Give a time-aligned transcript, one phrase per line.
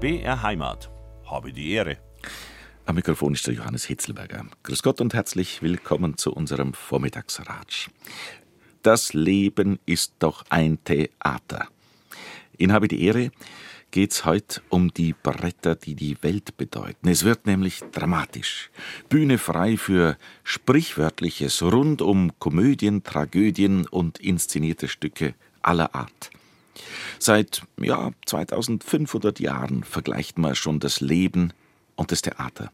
[0.00, 0.90] BR Heimat.
[1.26, 1.98] Habe die Ehre.
[2.86, 4.46] Am Mikrofon ist der Johannes Hitzelberger.
[4.62, 7.90] Grüß Gott und herzlich willkommen zu unserem Vormittagsratsch.
[8.82, 11.68] Das Leben ist doch ein Theater.
[12.56, 13.30] In Habe die Ehre
[13.90, 17.06] geht's heute um die Bretter, die die Welt bedeuten.
[17.06, 18.70] Es wird nämlich dramatisch.
[19.10, 26.30] Bühne frei für Sprichwörtliches rund um Komödien, Tragödien und inszenierte Stücke aller Art.
[27.18, 31.52] Seit ja, 2500 Jahren vergleicht man schon das Leben
[31.96, 32.72] und das Theater.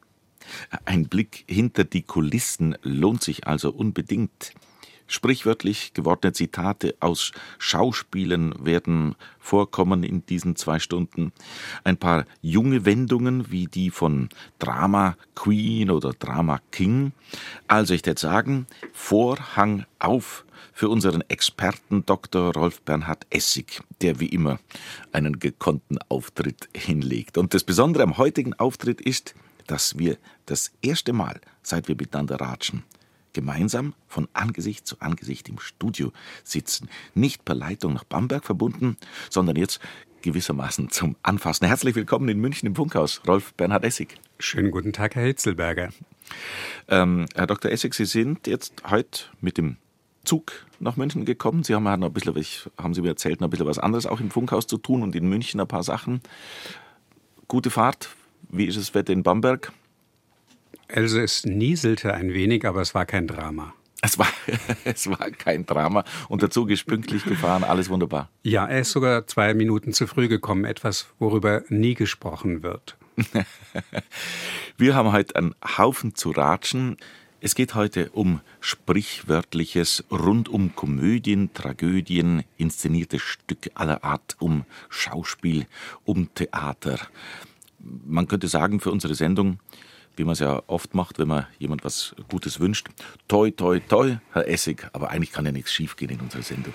[0.84, 4.52] Ein Blick hinter die Kulissen lohnt sich also unbedingt.
[5.06, 11.32] Sprichwörtlich gewordene Zitate aus Schauspielen werden vorkommen in diesen zwei Stunden.
[11.84, 17.12] Ein paar junge Wendungen wie die von Drama Queen oder Drama King.
[17.69, 22.52] Also ich würde sagen, Vorhang auf für unseren Experten Dr.
[22.52, 24.59] Rolf Bernhard Essig, der wie immer
[25.13, 27.38] einen gekonnten Auftritt hinlegt.
[27.38, 29.35] Und das Besondere am heutigen Auftritt ist,
[29.66, 32.85] dass wir das erste Mal, seit wir miteinander ratschen,
[33.37, 36.10] gemeinsam von Angesicht zu Angesicht im Studio
[36.42, 36.88] sitzen.
[37.15, 38.96] Nicht per Leitung nach Bamberg verbunden,
[39.29, 39.79] sondern jetzt
[40.23, 41.66] gewissermaßen zum Anfassen.
[41.66, 44.14] Herzlich willkommen in München im Funkhaus, Rolf Bernhard Essig.
[44.38, 45.90] Schönen guten Tag, Herr Hitzelberger.
[46.88, 47.70] Ähm, Herr Dr.
[47.70, 49.76] Essig, Sie sind jetzt heute mit dem
[50.24, 51.62] Zug nach München gekommen.
[51.62, 52.34] Sie haben noch ein bisschen,
[52.79, 55.14] haben Sie mir erzählt, noch ein bisschen was anderes auch im Funkhaus zu tun und
[55.14, 56.23] in München ein paar Sachen.
[57.48, 58.09] Gute Fahrt.
[58.48, 59.73] Wie ist das Wetter in Bamberg?
[60.88, 63.74] Also es nieselte ein wenig, aber es war kein Drama.
[64.03, 64.28] Es war,
[64.84, 68.31] es war kein Drama und der Zug ist pünktlich gefahren, alles wunderbar.
[68.42, 72.97] Ja, er ist sogar zwei Minuten zu früh gekommen, etwas, worüber nie gesprochen wird.
[74.76, 76.98] Wir haben heute einen Haufen zu ratschen.
[77.41, 85.66] Es geht heute um Sprichwörtliches rund um Komödien, Tragödien, inszenierte Stücke aller Art, um Schauspiel,
[86.04, 86.98] um Theater.
[87.78, 89.58] Man könnte sagen, für unsere Sendung
[90.16, 92.88] wie man es ja oft macht, wenn man jemand was Gutes wünscht.
[93.28, 96.72] Toi, toi, toi, Herr Essig, aber eigentlich kann ja nichts schiefgehen in unserer Sendung.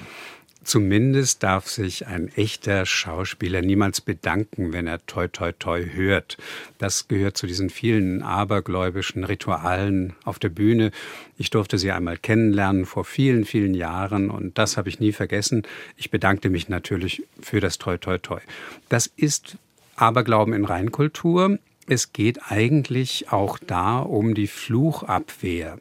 [0.63, 6.37] Zumindest darf sich ein echter Schauspieler niemals bedanken, wenn er toi toi toi hört.
[6.77, 10.91] Das gehört zu diesen vielen abergläubischen Ritualen auf der Bühne.
[11.35, 15.63] Ich durfte sie einmal kennenlernen vor vielen, vielen Jahren und das habe ich nie vergessen.
[15.97, 18.39] Ich bedankte mich natürlich für das toi toi toi.
[18.87, 19.57] Das ist
[19.95, 21.57] Aberglauben in Reinkultur.
[21.91, 25.77] Es geht eigentlich auch da um die Fluchabwehr.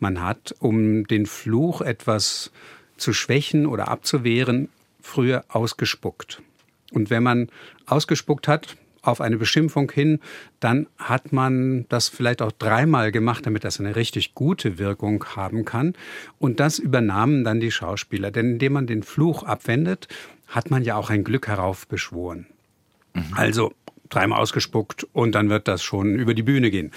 [0.00, 2.50] Man hat, um den Fluch etwas
[2.96, 6.42] zu schwächen oder abzuwehren, früher ausgespuckt.
[6.90, 7.48] Und wenn man
[7.86, 10.18] ausgespuckt hat, auf eine Beschimpfung hin,
[10.58, 15.64] dann hat man das vielleicht auch dreimal gemacht, damit das eine richtig gute Wirkung haben
[15.64, 15.94] kann.
[16.40, 18.32] Und das übernahmen dann die Schauspieler.
[18.32, 20.08] Denn indem man den Fluch abwendet,
[20.48, 22.46] hat man ja auch ein Glück heraufbeschworen.
[23.14, 23.34] Mhm.
[23.36, 23.72] Also
[24.14, 26.92] dreimal ausgespuckt und dann wird das schon über die Bühne gehen.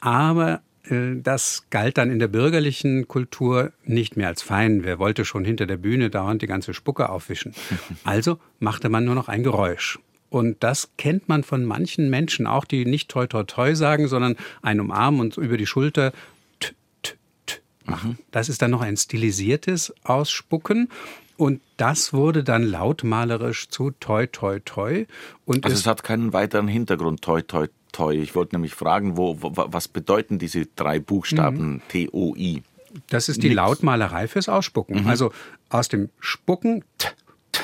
[0.00, 4.84] Aber äh, das galt dann in der bürgerlichen Kultur nicht mehr als fein.
[4.84, 7.54] Wer wollte schon hinter der Bühne dauernd die ganze Spucke aufwischen?
[8.04, 9.98] Also machte man nur noch ein Geräusch.
[10.28, 14.36] Und das kennt man von manchen Menschen auch, die nicht toi toi toi sagen, sondern
[14.62, 16.12] ein Umarmen und über die Schulter
[16.58, 18.18] t, t, t machen.
[18.30, 20.88] Das ist dann noch ein stilisiertes Ausspucken.
[21.36, 25.06] Und das wurde dann lautmalerisch zu toi toi toi.
[25.44, 28.14] Und also es, es hat keinen weiteren Hintergrund, toi toi toi.
[28.14, 31.82] Ich wollte nämlich fragen, wo, wo was bedeuten diese drei Buchstaben mhm.
[31.88, 32.62] T-O-I?
[33.08, 33.56] Das ist die Nix.
[33.56, 35.02] Lautmalerei fürs Ausspucken.
[35.02, 35.08] Mhm.
[35.08, 35.32] Also
[35.70, 37.08] aus dem Spucken t,
[37.52, 37.62] t,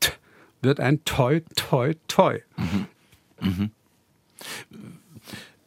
[0.00, 0.12] t,
[0.62, 2.40] wird ein toi toi toi.
[2.56, 3.70] Mhm.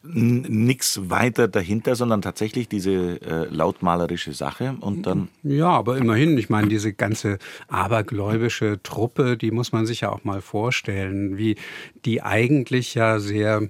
[0.06, 5.30] Nichts weiter dahinter, sondern tatsächlich diese äh, lautmalerische Sache und dann.
[5.44, 10.26] Ja, aber immerhin, ich meine, diese ganze abergläubische Truppe, die muss man sich ja auch
[10.26, 11.56] mal vorstellen, wie
[12.04, 13.70] die eigentlich ja sehr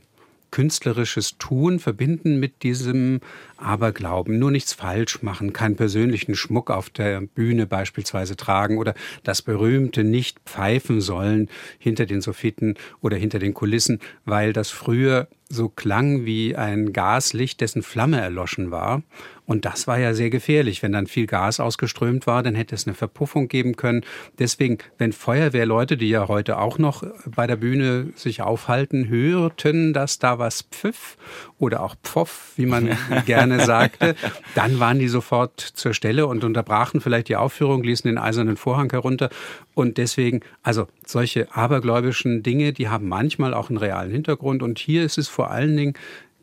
[0.50, 3.22] künstlerisches Tun verbinden mit diesem
[3.64, 4.38] Aberglauben.
[4.38, 8.94] Nur nichts falsch machen, keinen persönlichen Schmuck auf der Bühne beispielsweise tragen oder
[9.24, 11.50] das berühmte nicht pfeifen sollen
[11.80, 17.62] hinter den Soffiten oder hinter den Kulissen, weil das früher so klang wie ein Gaslicht,
[17.62, 19.04] dessen Flamme erloschen war.
[19.46, 20.82] Und das war ja sehr gefährlich.
[20.82, 24.02] Wenn dann viel Gas ausgeströmt war, dann hätte es eine Verpuffung geben können.
[24.40, 30.18] Deswegen, wenn Feuerwehrleute, die ja heute auch noch bei der Bühne sich aufhalten, hörten, dass
[30.18, 31.18] da was pfiff
[31.60, 34.16] oder auch pfoff, wie man gerne sagte,
[34.56, 38.90] dann waren die sofort zur Stelle und unterbrachen vielleicht die Aufführung, ließen den eisernen Vorhang
[38.92, 39.30] herunter.
[39.74, 44.64] Und deswegen, also solche abergläubischen Dinge, die haben manchmal auch einen realen Hintergrund.
[44.64, 45.94] Und hier ist es vor allen Dingen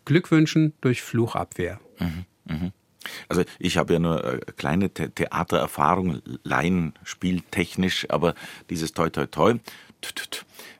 [0.04, 1.80] Glückwünschen durch Fluchabwehr.
[1.98, 2.70] Mhm, mh.
[3.28, 8.34] Also ich habe ja nur äh, kleine The Theatererfahrung, Laienspieltechnisch, aber
[8.68, 9.54] dieses Toi Toi Toi,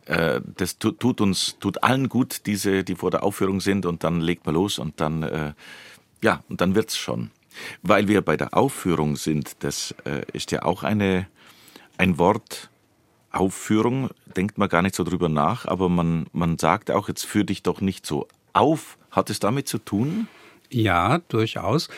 [0.07, 4.21] äh, das tut uns, tut allen gut, diese, die vor der Aufführung sind und dann
[4.21, 5.53] legt man los und dann, äh,
[6.23, 7.31] ja, und dann wird's schon.
[7.83, 11.27] Weil wir bei der Aufführung sind, das äh, ist ja auch eine,
[11.99, 12.71] ein Wort,
[13.33, 17.45] Aufführung, denkt man gar nicht so drüber nach, aber man, man sagt auch, jetzt führ
[17.45, 18.99] dich doch nicht so auf.
[19.11, 20.29] Hat es damit zu tun?
[20.71, 21.89] Ja, durchaus.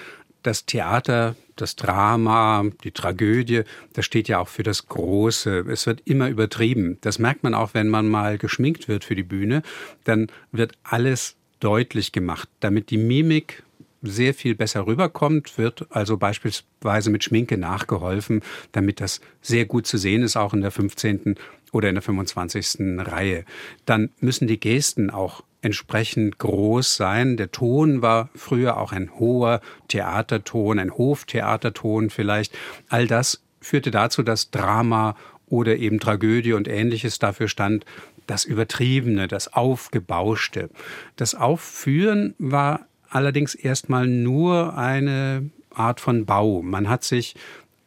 [0.43, 5.65] Das Theater, das Drama, die Tragödie, das steht ja auch für das Große.
[5.71, 6.99] Es wird immer übertrieben.
[7.01, 9.63] Das merkt man auch, wenn man mal geschminkt wird für die Bühne.
[10.05, 13.63] Dann wird alles deutlich gemacht, damit die Mimik
[14.03, 19.97] sehr viel besser rüberkommt, wird also beispielsweise mit Schminke nachgeholfen, damit das sehr gut zu
[19.97, 21.37] sehen ist, auch in der 15.
[21.73, 22.99] oder in der 25.
[22.99, 23.45] Reihe.
[23.87, 27.37] Dann müssen die Gesten auch entsprechend groß sein.
[27.37, 32.57] Der Ton war früher auch ein hoher Theaterton, ein Hoftheaterton vielleicht.
[32.89, 35.17] All das führte dazu, dass Drama
[35.47, 37.85] oder eben Tragödie und ähnliches dafür stand,
[38.27, 40.71] das Übertriebene, das Aufgebauschte.
[41.17, 46.63] Das Aufführen war allerdings erstmal nur eine Art von Bau.
[46.63, 47.35] Man hat sich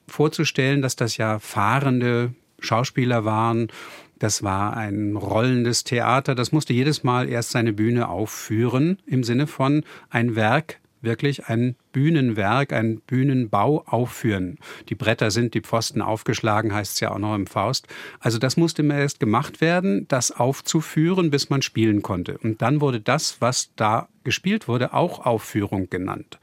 [0.07, 3.68] vorzustellen, dass das ja fahrende Schauspieler waren.
[4.19, 6.36] Das war ein rollendes Theater.
[6.36, 11.75] Das musste jedes Mal erst seine Bühne aufführen, im Sinne von ein Werk wirklich ein
[11.92, 14.57] Bühnenwerk, ein Bühnenbau aufführen.
[14.89, 17.88] Die Bretter sind, die Pfosten aufgeschlagen, heißt es ja auch noch im Faust.
[18.19, 22.38] Also das musste immer erst gemacht werden, das aufzuführen, bis man spielen konnte.
[22.38, 26.39] Und dann wurde das, was da gespielt wurde, auch Aufführung genannt.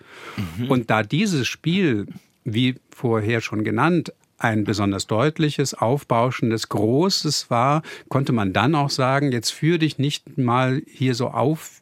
[0.59, 0.71] Mhm.
[0.71, 2.07] Und da dieses Spiel,
[2.45, 4.13] wie vorher schon genannt,
[4.43, 10.37] ein besonders deutliches, aufbauschendes, großes war, konnte man dann auch sagen, jetzt führ dich nicht
[10.37, 11.81] mal hier so auf,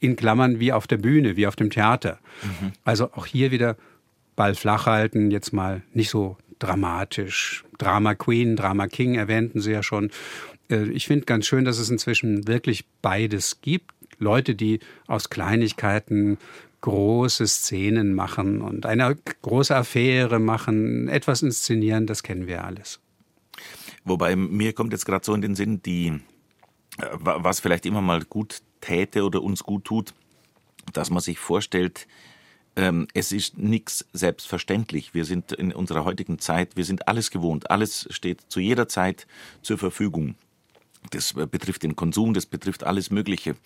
[0.00, 2.18] in Klammern wie auf der Bühne, wie auf dem Theater.
[2.42, 2.72] Mhm.
[2.84, 3.76] Also auch hier wieder
[4.36, 7.64] Ball flach halten, jetzt mal nicht so dramatisch.
[7.78, 10.10] Drama Queen, Drama King erwähnten Sie ja schon.
[10.70, 13.92] Äh, ich finde ganz schön, dass es inzwischen wirklich beides gibt.
[14.18, 16.38] Leute, die aus Kleinigkeiten
[16.80, 23.00] große Szenen machen und eine große Affäre machen, etwas inszenieren, das kennen wir alles.
[24.04, 26.08] Wobei mir kommt jetzt gerade so in den Sinn, die,
[26.98, 30.14] äh, was vielleicht immer mal gut täte oder uns gut tut,
[30.92, 32.06] dass man sich vorstellt,
[32.76, 35.14] ähm, es ist nichts selbstverständlich.
[35.14, 37.70] Wir sind in unserer heutigen Zeit, wir sind alles gewohnt.
[37.70, 39.26] Alles steht zu jeder Zeit
[39.62, 40.34] zur Verfügung.
[41.10, 43.56] Das betrifft den Konsum, das betrifft alles Mögliche.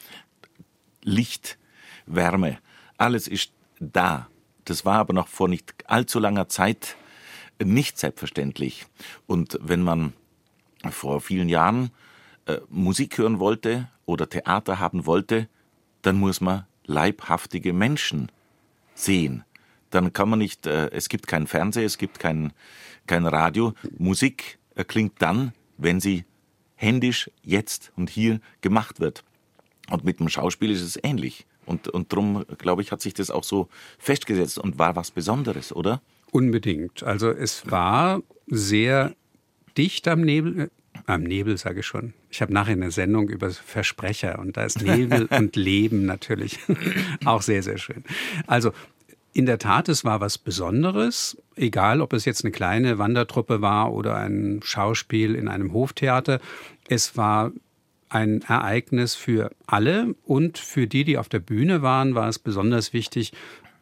[1.03, 1.59] Licht,
[2.07, 2.59] Wärme,
[2.97, 4.29] alles ist da.
[4.65, 6.97] Das war aber noch vor nicht allzu langer Zeit
[7.65, 8.87] nicht selbstverständlich.
[9.27, 10.13] Und wenn man
[10.91, 11.91] vor vielen Jahren
[12.47, 15.49] äh, Musik hören wollte oder Theater haben wollte,
[16.03, 18.33] dann muss man leibhaftige Menschen
[18.95, 19.45] sehen.
[19.91, 22.53] Dann kann man nicht, äh, es gibt kein Fernsehen, es gibt kein,
[23.07, 23.75] kein Radio.
[23.99, 26.25] Musik erklingt dann, wenn sie
[26.75, 29.25] händisch jetzt und hier gemacht wird.
[29.91, 31.47] Und mit dem Schauspiel ist es ähnlich.
[31.67, 33.69] Und, und darum, glaube ich, hat sich das auch so
[33.99, 36.01] festgesetzt und war was Besonderes, oder?
[36.31, 37.03] Unbedingt.
[37.03, 39.15] Also es war sehr
[39.77, 40.71] dicht am Nebel,
[41.09, 42.13] am Nebel sage ich schon.
[42.31, 46.59] Ich habe nachher eine Sendung über Versprecher und da ist Nebel und Leben natürlich
[47.25, 48.05] auch sehr, sehr schön.
[48.47, 48.73] Also
[49.33, 53.93] in der Tat, es war was Besonderes, egal ob es jetzt eine kleine Wandertruppe war
[53.93, 56.41] oder ein Schauspiel in einem Hoftheater.
[56.89, 57.53] Es war
[58.09, 62.93] ein Ereignis für alle und für die, die auf der Bühne waren, war es besonders
[62.93, 63.33] wichtig,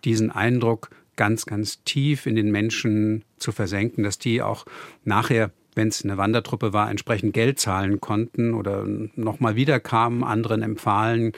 [0.04, 4.66] diesen Eindruck ganz, ganz tief in den Menschen zu versenken, dass die auch
[5.04, 10.62] nachher wenn es eine Wandertruppe war, entsprechend Geld zahlen konnten oder nochmal wieder kamen, anderen
[10.62, 11.32] empfahlen,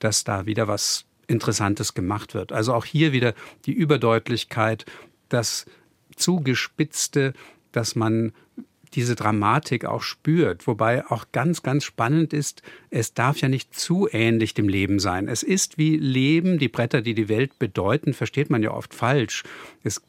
[0.00, 2.52] dass da wieder was Interessantes gemacht wird.
[2.52, 3.34] Also auch hier wieder
[3.66, 4.86] die Überdeutlichkeit,
[5.28, 5.66] das
[6.16, 7.34] Zugespitzte,
[7.70, 8.32] dass man
[8.94, 10.66] diese Dramatik auch spürt.
[10.66, 15.28] Wobei auch ganz, ganz spannend ist, es darf ja nicht zu ähnlich dem Leben sein.
[15.28, 19.44] Es ist wie Leben, die Bretter, die die Welt bedeuten, versteht man ja oft falsch.
[19.82, 20.02] Es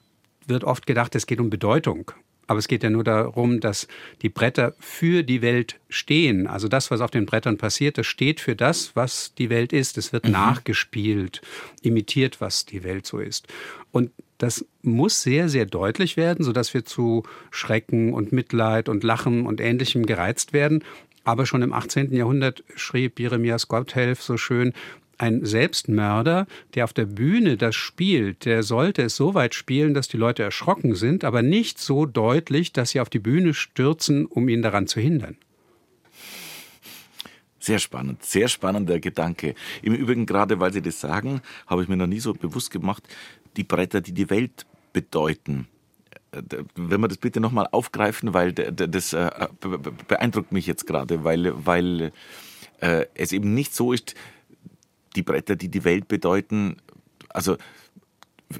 [0.47, 2.11] wird oft gedacht, es geht um Bedeutung.
[2.47, 3.87] Aber es geht ja nur darum, dass
[4.21, 6.47] die Bretter für die Welt stehen.
[6.47, 9.97] Also das, was auf den Brettern passiert, das steht für das, was die Welt ist.
[9.97, 10.31] Es wird mhm.
[10.31, 11.41] nachgespielt,
[11.81, 13.47] imitiert, was die Welt so ist.
[13.91, 19.45] Und das muss sehr, sehr deutlich werden, sodass wir zu Schrecken und Mitleid und Lachen
[19.45, 20.83] und Ähnlichem gereizt werden.
[21.23, 22.13] Aber schon im 18.
[22.13, 24.73] Jahrhundert schrieb Jeremias Gotthelf so schön,
[25.17, 30.07] ein Selbstmörder, der auf der Bühne das spielt, der sollte es so weit spielen, dass
[30.07, 34.49] die Leute erschrocken sind, aber nicht so deutlich, dass sie auf die Bühne stürzen, um
[34.49, 35.37] ihn daran zu hindern.
[37.59, 39.55] Sehr spannend, sehr spannender Gedanke.
[39.81, 43.03] Im Übrigen, gerade weil Sie das sagen, habe ich mir noch nie so bewusst gemacht,
[43.55, 45.67] die Bretter, die die Welt bedeuten.
[46.75, 49.29] wenn wir das bitte nochmal aufgreifen, weil das äh,
[50.09, 52.11] beeindruckt mich jetzt gerade, weil, weil
[52.81, 54.13] äh, es eben nicht so ist,
[55.15, 56.77] die Bretter, die die Welt bedeuten,
[57.29, 57.57] also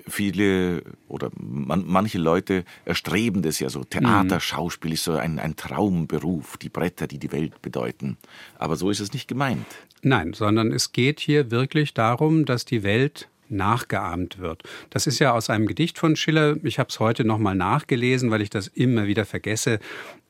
[0.08, 3.84] viele oder man, manche Leute erstreben das ja so.
[3.84, 4.40] Theater, mhm.
[4.40, 8.18] Schauspiel ist so ein, ein Traumberuf, die Bretter, die die Welt bedeuten.
[8.58, 9.66] Aber so ist es nicht gemeint.
[10.02, 14.64] Nein, sondern es geht hier wirklich darum, dass die Welt nachgeahmt wird.
[14.90, 16.58] Das ist ja aus einem Gedicht von Schiller.
[16.64, 19.80] Ich habe es heute noch mal nachgelesen, weil ich das immer wieder vergesse.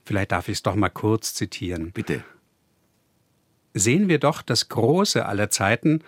[0.06, 1.92] Vielleicht darf ich es doch mal kurz zitieren.
[1.92, 2.24] Bitte.
[3.74, 6.02] Sehen wir doch das Große aller Zeiten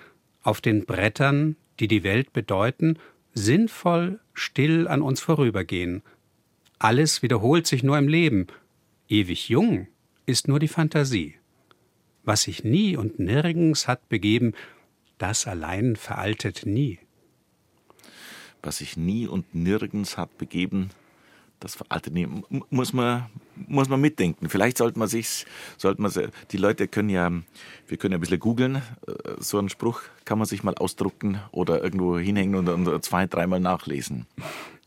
[0.43, 2.99] auf den Brettern, die die Welt bedeuten,
[3.33, 6.03] sinnvoll still an uns vorübergehen.
[6.77, 8.47] Alles wiederholt sich nur im Leben.
[9.07, 9.87] Ewig jung
[10.25, 11.35] ist nur die Fantasie.
[12.23, 14.53] Was sich nie und nirgends hat begeben,
[15.17, 16.99] das allein veraltet nie.
[18.61, 20.89] Was sich nie und nirgends hat begeben,
[21.59, 22.27] das veraltet nie.
[22.69, 24.49] Muss man, muss man mitdenken.
[24.49, 25.45] Vielleicht sollte man sich,
[25.77, 26.11] sollte man,
[26.51, 27.31] die Leute können ja,
[27.87, 28.75] wir können ja ein bisschen googeln.
[28.75, 28.81] Äh,
[29.39, 33.59] so einen Spruch kann man sich mal ausdrucken oder irgendwo hinhängen und, und zwei, dreimal
[33.59, 34.25] nachlesen.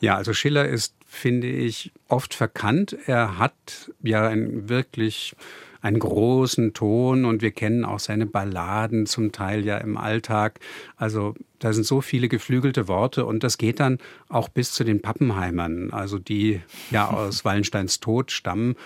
[0.00, 2.96] Ja, also Schiller ist, finde ich, oft verkannt.
[3.06, 5.34] Er hat ja ein wirklich
[5.80, 10.60] einen großen Ton und wir kennen auch seine Balladen zum Teil ja im Alltag.
[10.96, 15.00] Also da sind so viele geflügelte Worte und das geht dann auch bis zu den
[15.00, 18.76] Pappenheimern, also die ja aus Wallensteins Tod stammen.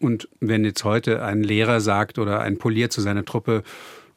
[0.00, 3.62] Und wenn jetzt heute ein Lehrer sagt oder ein Polier zu seiner Truppe,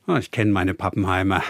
[0.08, 1.44] oh, ich kenne meine Pappenheimer,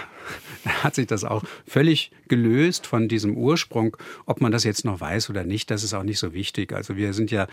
[0.83, 3.97] hat sich das auch völlig gelöst von diesem Ursprung.
[4.25, 6.73] Ob man das jetzt noch weiß oder nicht, das ist auch nicht so wichtig.
[6.73, 7.47] Also wir sind ja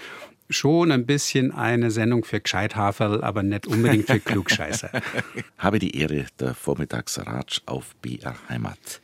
[0.48, 4.90] schon ein bisschen eine Sendung für Gescheithaferl, aber nicht unbedingt für Klugscheißer.
[5.58, 9.00] Habe die Ehre der Vormittagsratsch auf BR Heimat.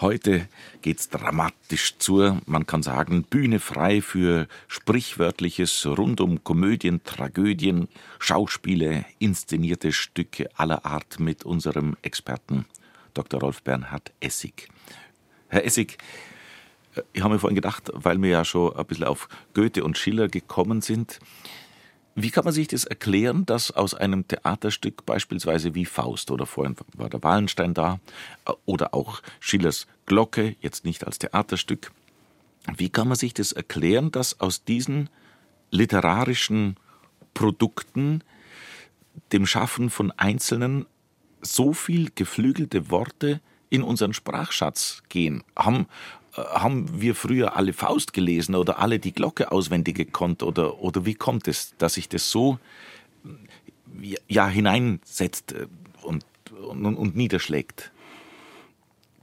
[0.00, 0.48] Heute
[0.82, 9.06] geht's dramatisch zur, man kann sagen, Bühne frei für sprichwörtliches rund um Komödien, Tragödien, Schauspiele,
[9.18, 12.66] inszenierte Stücke aller Art mit unserem Experten
[13.14, 13.40] Dr.
[13.40, 14.68] Rolf Bernhard Essig.
[15.48, 15.98] Herr Essig,
[16.94, 19.98] äh, ich habe mir vorhin gedacht, weil wir ja schon ein bisschen auf Goethe und
[19.98, 21.18] Schiller gekommen sind,
[22.14, 26.76] wie kann man sich das erklären, dass aus einem Theaterstück beispielsweise wie Faust oder vorhin
[26.94, 28.00] war der Wallenstein da
[28.46, 31.92] äh, oder auch Schillers Glocke, jetzt nicht als Theaterstück,
[32.76, 35.08] wie kann man sich das erklären, dass aus diesen
[35.70, 36.76] literarischen
[37.34, 38.22] Produkten
[39.32, 40.86] dem Schaffen von Einzelnen
[41.42, 45.42] so viel geflügelte Worte in unseren Sprachschatz gehen.
[45.56, 45.86] Haben,
[46.36, 51.04] äh, haben wir früher alle Faust gelesen oder alle die Glocke auswendig gekonnt oder, oder
[51.04, 52.58] wie kommt es, dass sich das so
[54.28, 55.66] ja, hineinsetzt äh,
[56.02, 57.92] und, und, und niederschlägt?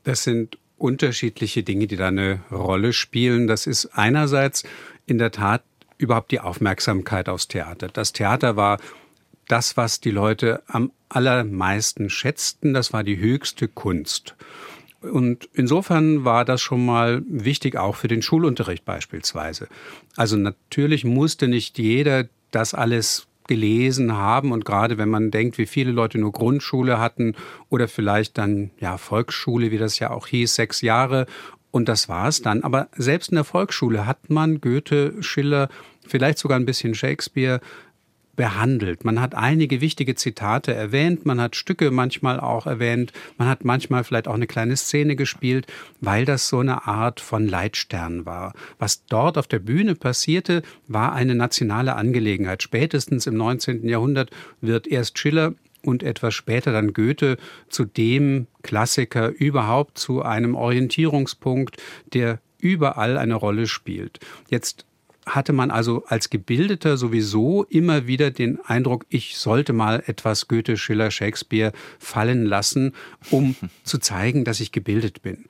[0.03, 3.47] Das sind unterschiedliche Dinge, die da eine Rolle spielen.
[3.47, 4.63] Das ist einerseits
[5.05, 5.63] in der Tat
[5.97, 7.89] überhaupt die Aufmerksamkeit aufs Theater.
[7.89, 8.79] Das Theater war
[9.49, 12.73] das, was die Leute am allermeisten schätzten.
[12.73, 14.35] Das war die höchste Kunst.
[15.01, 19.67] Und insofern war das schon mal wichtig, auch für den Schulunterricht beispielsweise.
[20.15, 25.65] Also natürlich musste nicht jeder das alles gelesen haben und gerade wenn man denkt, wie
[25.65, 27.35] viele Leute nur Grundschule hatten
[27.69, 31.25] oder vielleicht dann ja Volksschule, wie das ja auch hieß, sechs Jahre
[31.71, 32.63] und das war es dann.
[32.63, 35.69] Aber selbst in der Volksschule hat man Goethe, Schiller,
[36.07, 37.59] vielleicht sogar ein bisschen Shakespeare
[38.39, 39.03] behandelt.
[39.03, 44.05] Man hat einige wichtige Zitate erwähnt, man hat Stücke manchmal auch erwähnt, man hat manchmal
[44.05, 45.67] vielleicht auch eine kleine Szene gespielt,
[45.99, 48.53] weil das so eine Art von Leitstern war.
[48.77, 52.63] Was dort auf der Bühne passierte, war eine nationale Angelegenheit.
[52.63, 53.85] Spätestens im 19.
[53.89, 54.31] Jahrhundert
[54.61, 55.53] wird erst Schiller
[55.83, 57.35] und etwas später dann Goethe
[57.67, 61.75] zu dem Klassiker überhaupt, zu einem Orientierungspunkt,
[62.13, 64.19] der überall eine Rolle spielt.
[64.49, 64.85] Jetzt
[65.29, 70.77] hatte man also als Gebildeter sowieso immer wieder den Eindruck, ich sollte mal etwas Goethe,
[70.77, 72.93] Schiller, Shakespeare fallen lassen,
[73.29, 75.45] um zu zeigen, dass ich gebildet bin.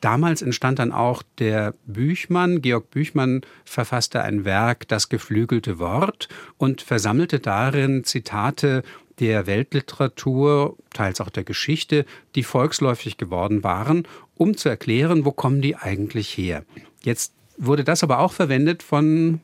[0.00, 2.62] Damals entstand dann auch der Büchmann.
[2.62, 8.82] Georg Büchmann verfasste ein Werk, Das geflügelte Wort, und versammelte darin Zitate
[9.18, 12.04] der Weltliteratur, teils auch der Geschichte,
[12.36, 14.06] die volksläufig geworden waren,
[14.36, 16.64] um zu erklären, wo kommen die eigentlich her.
[17.02, 19.40] Jetzt wurde das aber auch verwendet von,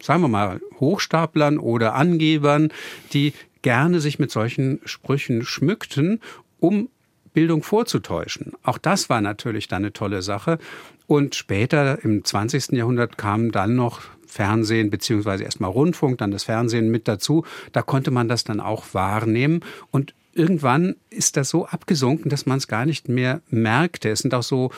[0.00, 2.72] sagen wir mal, Hochstaplern oder Angebern,
[3.12, 3.32] die
[3.62, 6.20] gerne sich mit solchen Sprüchen schmückten,
[6.58, 6.88] um
[7.32, 8.52] Bildung vorzutäuschen.
[8.62, 10.58] Auch das war natürlich dann eine tolle Sache.
[11.06, 12.72] Und später im 20.
[12.72, 17.44] Jahrhundert kam dann noch Fernsehen beziehungsweise erstmal Rundfunk, dann das Fernsehen mit dazu.
[17.72, 19.60] Da konnte man das dann auch wahrnehmen.
[19.90, 24.10] Und irgendwann ist das so abgesunken, dass man es gar nicht mehr merkte.
[24.10, 24.70] Es sind auch so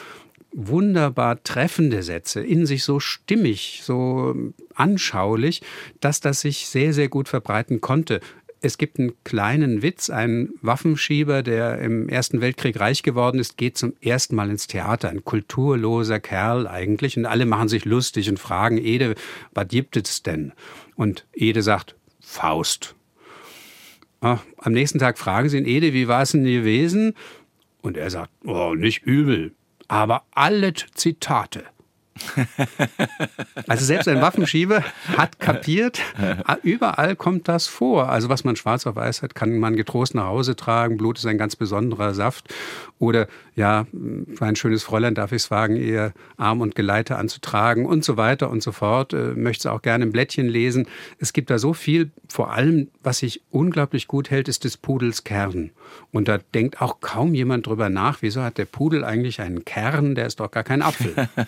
[0.54, 4.34] wunderbar treffende Sätze, in sich so stimmig, so
[4.74, 5.62] anschaulich,
[6.00, 8.20] dass das sich sehr, sehr gut verbreiten konnte.
[8.60, 13.76] Es gibt einen kleinen Witz, ein Waffenschieber, der im Ersten Weltkrieg reich geworden ist, geht
[13.76, 15.10] zum ersten Mal ins Theater.
[15.10, 17.18] Ein kulturloser Kerl eigentlich.
[17.18, 19.16] Und alle machen sich lustig und fragen Ede,
[19.52, 20.52] was gibt es denn?
[20.96, 22.94] Und Ede sagt, Faust.
[24.22, 27.12] Ah, am nächsten Tag fragen sie ihn, Ede, wie war es denn gewesen?
[27.82, 29.52] Und er sagt, oh, nicht übel,
[29.88, 31.64] aber alle Zitate.
[33.66, 34.84] Also selbst ein Waffenschieber
[35.16, 36.00] hat kapiert,
[36.62, 38.08] überall kommt das vor.
[38.08, 40.96] Also was man schwarz auf weiß hat, kann man getrost nach Hause tragen.
[40.96, 42.54] Blut ist ein ganz besonderer Saft.
[43.00, 43.26] Oder
[43.56, 43.86] ja,
[44.34, 48.16] für ein schönes Fräulein darf ich es wagen, ihr Arm und Geleite anzutragen und so
[48.16, 49.12] weiter und so fort.
[49.12, 50.86] Äh, möchte es auch gerne im Blättchen lesen.
[51.18, 52.10] Es gibt da so viel.
[52.28, 55.70] Vor allem, was sich unglaublich gut hält, ist des Pudels Kern.
[56.10, 60.14] Und da denkt auch kaum jemand drüber nach, wieso hat der Pudel eigentlich einen Kern?
[60.14, 61.14] Der ist doch gar kein Apfel.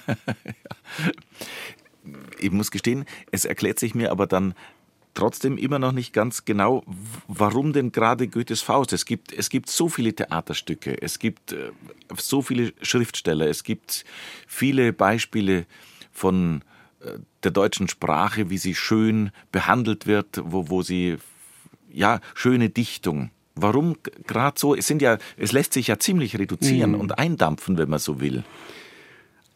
[2.39, 4.55] Ich muss gestehen, es erklärt sich mir aber dann
[5.17, 6.85] trotzdem immer noch nicht ganz genau,
[7.27, 8.93] warum denn gerade Goethes Faust?
[8.93, 11.73] Es gibt, es gibt so viele Theaterstücke, es gibt äh,
[12.17, 14.05] so viele Schriftsteller, es gibt
[14.47, 15.67] viele Beispiele
[16.13, 16.63] von
[17.01, 21.17] äh, der deutschen Sprache, wie sie schön behandelt wird, wo, wo sie,
[21.91, 23.31] ja, schöne Dichtung.
[23.55, 23.97] Warum
[24.27, 24.75] gerade so?
[24.75, 27.01] Es sind ja, es lässt sich ja ziemlich reduzieren mhm.
[27.01, 28.45] und eindampfen, wenn man so will.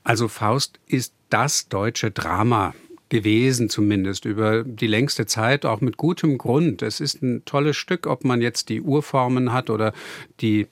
[0.04, 2.74] Also Faust ist das deutsche Drama
[3.10, 6.80] gewesen, zumindest über die längste Zeit, auch mit gutem Grund.
[6.80, 9.92] Es ist ein tolles Stück, ob man jetzt die Urformen hat oder
[10.40, 10.66] die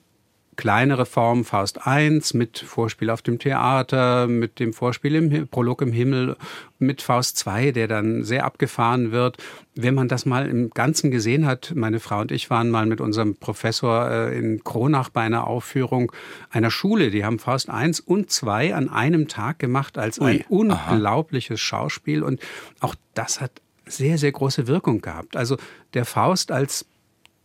[0.59, 5.93] kleinere Form Faust I mit Vorspiel auf dem Theater, mit dem Vorspiel im Prolog im
[5.93, 6.35] Himmel,
[6.79, 9.37] mit Faust II, der dann sehr abgefahren wird.
[9.75, 12.99] Wenn man das mal im Ganzen gesehen hat, meine Frau und ich waren mal mit
[12.99, 16.11] unserem Professor äh, in Kronach bei einer Aufführung
[16.49, 17.09] einer Schule.
[17.09, 21.65] Die haben Faust I und II an einem Tag gemacht als Ui, ein unglaubliches aha.
[21.65, 22.21] Schauspiel.
[22.21, 22.41] Und
[22.81, 25.37] auch das hat sehr, sehr große Wirkung gehabt.
[25.37, 25.55] Also
[25.93, 26.85] der Faust als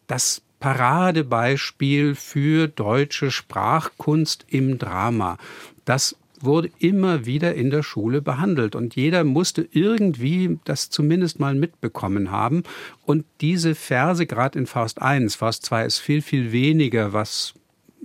[0.08, 5.36] das Paradebeispiel für deutsche Sprachkunst im Drama.
[5.84, 11.54] Das wurde immer wieder in der Schule behandelt und jeder musste irgendwie das zumindest mal
[11.54, 12.62] mitbekommen haben.
[13.04, 17.52] Und diese Verse, gerade in Faust I, Faust II ist viel, viel weniger, was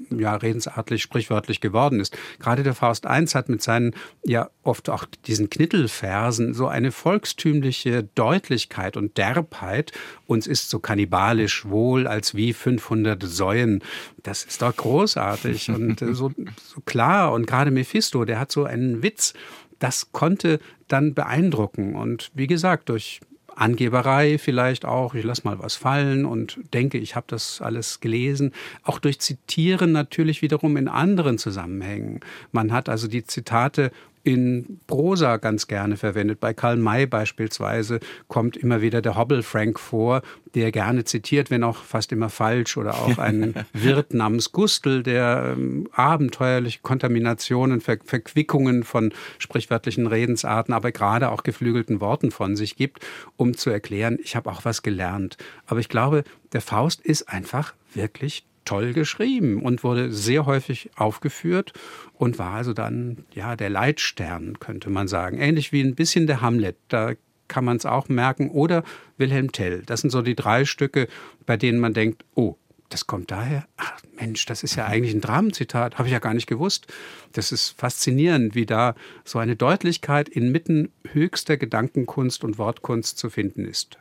[0.09, 2.17] ja, redensartlich, sprichwörtlich geworden ist.
[2.39, 8.03] Gerade der Faust I hat mit seinen, ja, oft auch diesen Knittelversen so eine volkstümliche
[8.15, 9.91] Deutlichkeit und Derbheit.
[10.25, 13.83] Uns ist so kannibalisch wohl als wie 500 Säuen.
[14.23, 16.31] Das ist doch großartig und äh, so,
[16.63, 17.33] so klar.
[17.33, 19.33] Und gerade Mephisto, der hat so einen Witz,
[19.79, 21.95] das konnte dann beeindrucken.
[21.95, 23.21] Und wie gesagt, durch
[23.59, 28.53] Angeberei vielleicht auch, ich lasse mal was fallen und denke, ich habe das alles gelesen.
[28.83, 32.21] Auch durch Zitieren natürlich wiederum in anderen Zusammenhängen.
[32.53, 33.91] Man hat also die Zitate
[34.23, 36.39] in Prosa ganz gerne verwendet.
[36.39, 40.21] Bei Karl May beispielsweise kommt immer wieder der Hobble Frank vor,
[40.55, 45.53] der gerne zitiert, wenn auch fast immer falsch, oder auch ein Wirt namens Gustl, der
[45.57, 52.75] ähm, abenteuerliche Kontaminationen, Ver Verquickungen von sprichwörtlichen Redensarten, aber gerade auch geflügelten Worten von sich
[52.75, 53.05] gibt,
[53.37, 55.37] um zu erklären, ich habe auch was gelernt.
[55.65, 61.73] Aber ich glaube, der Faust ist einfach wirklich toll geschrieben und wurde sehr häufig aufgeführt
[62.13, 65.37] und war also dann ja der Leitstern, könnte man sagen.
[65.39, 66.77] Ähnlich wie ein bisschen der Hamlet.
[66.87, 67.13] Da
[67.47, 68.49] kann man es auch merken.
[68.49, 68.83] Oder
[69.17, 69.83] Wilhelm Tell.
[69.85, 71.07] Das sind so die drei Stücke,
[71.45, 72.55] bei denen man denkt, oh,
[72.89, 73.67] das kommt daher.
[73.77, 75.97] Ach Mensch, das ist ja eigentlich ein Dramenzitat.
[75.97, 76.87] Habe ich ja gar nicht gewusst.
[77.33, 83.65] Das ist faszinierend, wie da so eine Deutlichkeit inmitten höchster Gedankenkunst und Wortkunst zu finden
[83.65, 83.99] ist.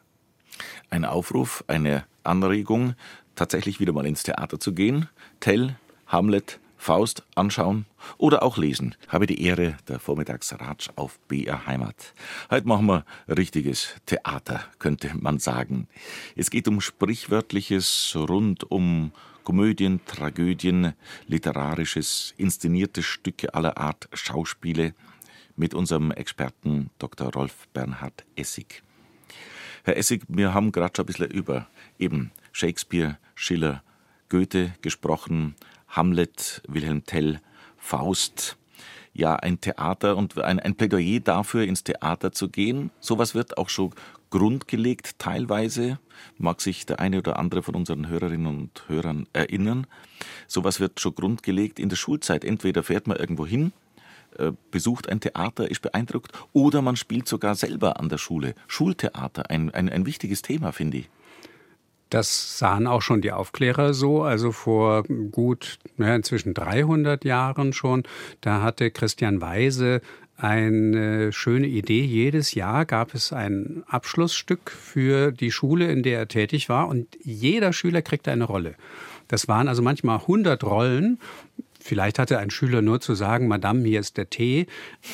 [0.90, 2.94] Ein Aufruf, eine Anregung,
[3.38, 5.08] tatsächlich wieder mal ins Theater zu gehen.
[5.40, 7.86] Tell, Hamlet, Faust anschauen
[8.18, 8.94] oder auch lesen.
[9.08, 12.14] Habe die Ehre der Vormittagsratsch auf BR Heimat.
[12.50, 15.88] Heute machen wir richtiges Theater, könnte man sagen.
[16.36, 20.94] Es geht um Sprichwörtliches rund um Komödien, Tragödien,
[21.26, 24.94] literarisches, inszenierte Stücke aller Art, Schauspiele
[25.56, 27.32] mit unserem Experten Dr.
[27.32, 28.82] Rolf Bernhard Essig.
[29.84, 31.66] Herr Essig, wir haben gerade schon ein bisschen über
[31.98, 33.84] eben Shakespeare, Schiller,
[34.28, 35.54] Goethe gesprochen,
[35.86, 37.40] Hamlet, Wilhelm Tell,
[37.76, 38.56] Faust.
[39.14, 42.90] Ja, ein Theater und ein, ein Plädoyer dafür, ins Theater zu gehen.
[42.98, 43.94] Sowas wird auch schon
[44.30, 46.00] grundgelegt, teilweise.
[46.36, 49.86] Mag sich der eine oder andere von unseren Hörerinnen und Hörern erinnern.
[50.48, 52.44] Sowas wird schon grundgelegt in der Schulzeit.
[52.44, 53.72] Entweder fährt man irgendwo hin,
[54.36, 58.56] äh, besucht ein Theater, ist beeindruckt, oder man spielt sogar selber an der Schule.
[58.66, 61.08] Schultheater, ein, ein, ein wichtiges Thema, finde ich.
[62.10, 68.04] Das sahen auch schon die Aufklärer so, also vor gut, naja, inzwischen 300 Jahren schon.
[68.40, 70.00] Da hatte Christian Weise
[70.36, 72.02] eine schöne Idee.
[72.02, 77.08] Jedes Jahr gab es ein Abschlussstück für die Schule, in der er tätig war und
[77.22, 78.74] jeder Schüler kriegte eine Rolle.
[79.26, 81.18] Das waren also manchmal 100 Rollen
[81.80, 84.66] Vielleicht hatte ein Schüler nur zu sagen, Madame, hier ist der Tee.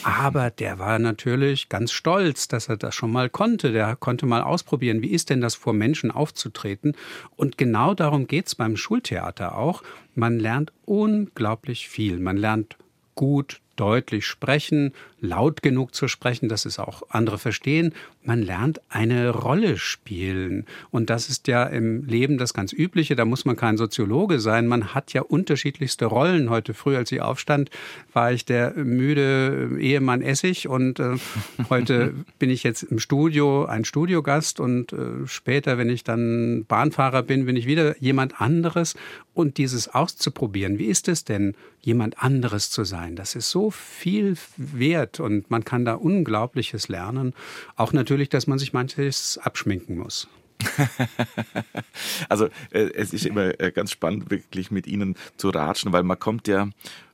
[0.03, 3.72] Aber der war natürlich ganz stolz, dass er das schon mal konnte.
[3.72, 6.96] Der konnte mal ausprobieren, wie ist denn das vor Menschen aufzutreten.
[7.37, 9.83] Und genau darum geht es beim Schultheater auch.
[10.14, 12.18] Man lernt unglaublich viel.
[12.18, 12.77] Man lernt
[13.14, 14.92] gut deutlich sprechen,
[15.24, 17.92] laut genug zu sprechen, dass es auch andere verstehen.
[18.22, 20.66] Man lernt eine Rolle spielen.
[20.90, 23.16] Und das ist ja im Leben das ganz Übliche.
[23.16, 24.66] Da muss man kein Soziologe sein.
[24.66, 26.50] Man hat ja unterschiedlichste Rollen.
[26.50, 27.70] Heute früh, als ich aufstand,
[28.12, 30.68] war ich der müde Ehemann Essig.
[30.68, 31.16] Und äh,
[31.70, 34.60] heute bin ich jetzt im Studio ein Studiogast.
[34.60, 38.94] Und äh, später, wenn ich dann Bahnfahrer bin, bin ich wieder jemand anderes.
[39.34, 43.16] Und dieses auszuprobieren, wie ist es denn, jemand anderes zu sein?
[43.16, 47.35] Das ist so viel wert und man kann da Unglaubliches lernen.
[47.77, 50.29] Auch natürlich, dass man sich manches abschminken muss.
[52.29, 56.18] also äh, es ist immer äh, ganz spannend, wirklich mit Ihnen zu ratschen, weil man
[56.18, 56.68] kommt ja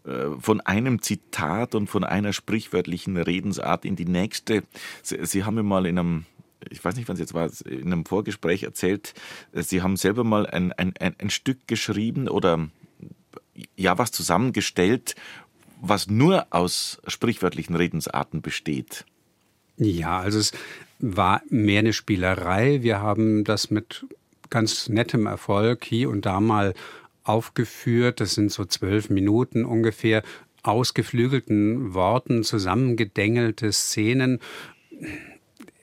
[0.04, 4.62] äh, von einem Zitat und von einer sprichwörtlichen Redensart in die nächste.
[5.02, 6.24] Sie, Sie haben mir mal in einem
[6.68, 9.14] ich weiß nicht, wann es jetzt war, in einem Vorgespräch erzählt,
[9.52, 12.68] äh, Sie haben selber mal ein, ein, ein Stück geschrieben oder
[13.76, 15.14] ja was zusammengestellt,
[15.80, 19.04] was nur aus sprichwörtlichen Redensarten besteht.
[19.76, 20.52] Ja, also es
[20.98, 22.82] war mehr eine Spielerei.
[22.82, 24.04] Wir haben das mit
[24.50, 26.74] ganz nettem Erfolg hier und da mal
[27.24, 28.20] aufgeführt.
[28.20, 30.22] Das sind so zwölf Minuten ungefähr
[30.62, 34.40] ausgeflügelten Worten zusammengedengelte Szenen.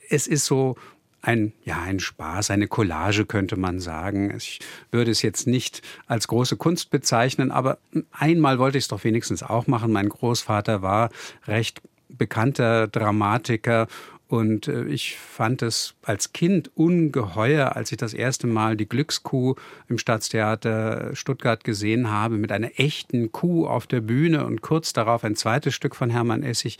[0.08, 0.76] Es ist so
[1.20, 4.34] ein, ja, ein Spaß, eine Collage könnte man sagen.
[4.36, 7.78] Ich würde es jetzt nicht als große Kunst bezeichnen, aber
[8.12, 9.92] einmal wollte ich es doch wenigstens auch machen.
[9.92, 11.10] Mein Großvater war
[11.46, 13.88] recht bekannter Dramatiker
[14.28, 19.54] und äh, ich fand es als Kind ungeheuer, als ich das erste Mal die Glückskuh
[19.88, 25.24] im Staatstheater Stuttgart gesehen habe, mit einer echten Kuh auf der Bühne und kurz darauf
[25.24, 26.76] ein zweites Stück von Hermann Essig,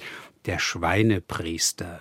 [0.48, 2.00] der Schweinepriester.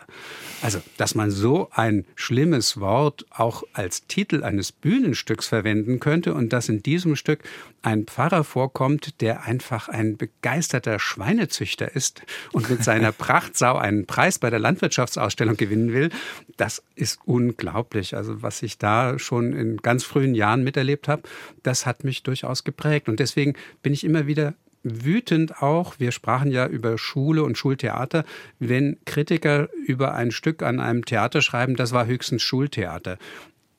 [0.63, 6.51] Also, dass man so ein schlimmes Wort auch als Titel eines Bühnenstücks verwenden könnte und
[6.51, 7.43] dass in diesem Stück
[7.83, 14.39] ein Pfarrer vorkommt, der einfach ein begeisterter Schweinezüchter ist und mit seiner Prachtsau einen Preis
[14.39, 16.10] bei der Landwirtschaftsausstellung gewinnen will,
[16.55, 18.15] das ist unglaublich.
[18.15, 21.23] Also, was ich da schon in ganz frühen Jahren miterlebt habe,
[21.63, 23.10] das hat mich durchaus geprägt.
[23.10, 24.55] Und deswegen bin ich immer wieder
[25.04, 28.26] wütend auch, wir sprachen ja über Schule und Schultheater,
[28.60, 33.17] wenn Kritiker über ein Stück an einem Theater schreiben, das war höchstens Schultheater.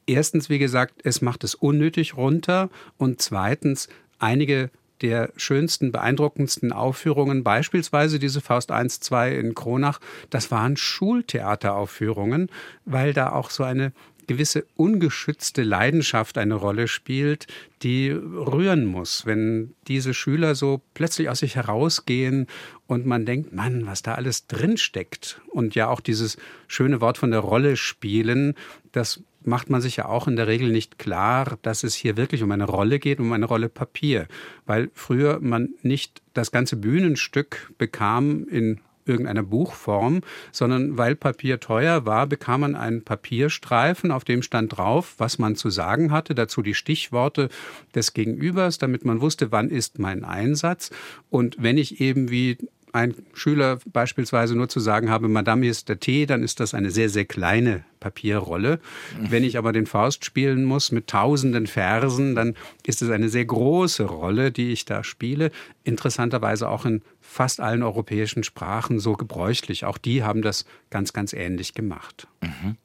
[0.07, 2.71] Erstens, wie gesagt, es macht es unnötig runter.
[2.97, 4.71] Und zweitens, einige
[5.03, 12.49] der schönsten, beeindruckendsten Aufführungen, beispielsweise diese Faust 1, 2 in Kronach, das waren Schultheateraufführungen,
[12.85, 13.92] weil da auch so eine
[14.29, 17.49] gewisse ungeschützte Leidenschaft eine Rolle spielt,
[17.83, 19.27] die rühren muss.
[19.27, 22.47] Wenn diese Schüler so plötzlich aus sich herausgehen
[22.87, 25.41] und man denkt, Mann, was da alles drinsteckt.
[25.49, 26.37] Und ja auch dieses
[26.69, 28.55] schöne Wort von der Rolle spielen,
[28.93, 32.43] das macht man sich ja auch in der Regel nicht klar, dass es hier wirklich
[32.43, 34.29] um eine Rolle geht, um eine Rolle Papier.
[34.67, 40.21] Weil früher man nicht das ganze Bühnenstück bekam in irgendeiner Buchform,
[40.53, 45.57] sondern weil Papier teuer war, bekam man einen Papierstreifen, auf dem stand drauf, was man
[45.57, 47.49] zu sagen hatte, dazu die Stichworte
[47.94, 50.90] des Gegenübers, damit man wusste, wann ist mein Einsatz.
[51.31, 52.59] Und wenn ich eben wie
[52.92, 56.75] ein Schüler beispielsweise nur zu sagen habe, Madame, hier ist der Tee, dann ist das
[56.75, 58.81] eine sehr, sehr kleine Papierrolle.
[59.18, 62.55] Wenn ich aber den Faust spielen muss mit tausenden Versen, dann
[62.87, 65.51] ist es eine sehr große Rolle, die ich da spiele.
[65.85, 69.85] Interessanterweise auch in fast allen europäischen Sprachen so gebräuchlich.
[69.85, 72.27] Auch die haben das ganz, ganz ähnlich gemacht.
[72.41, 72.77] Mhm.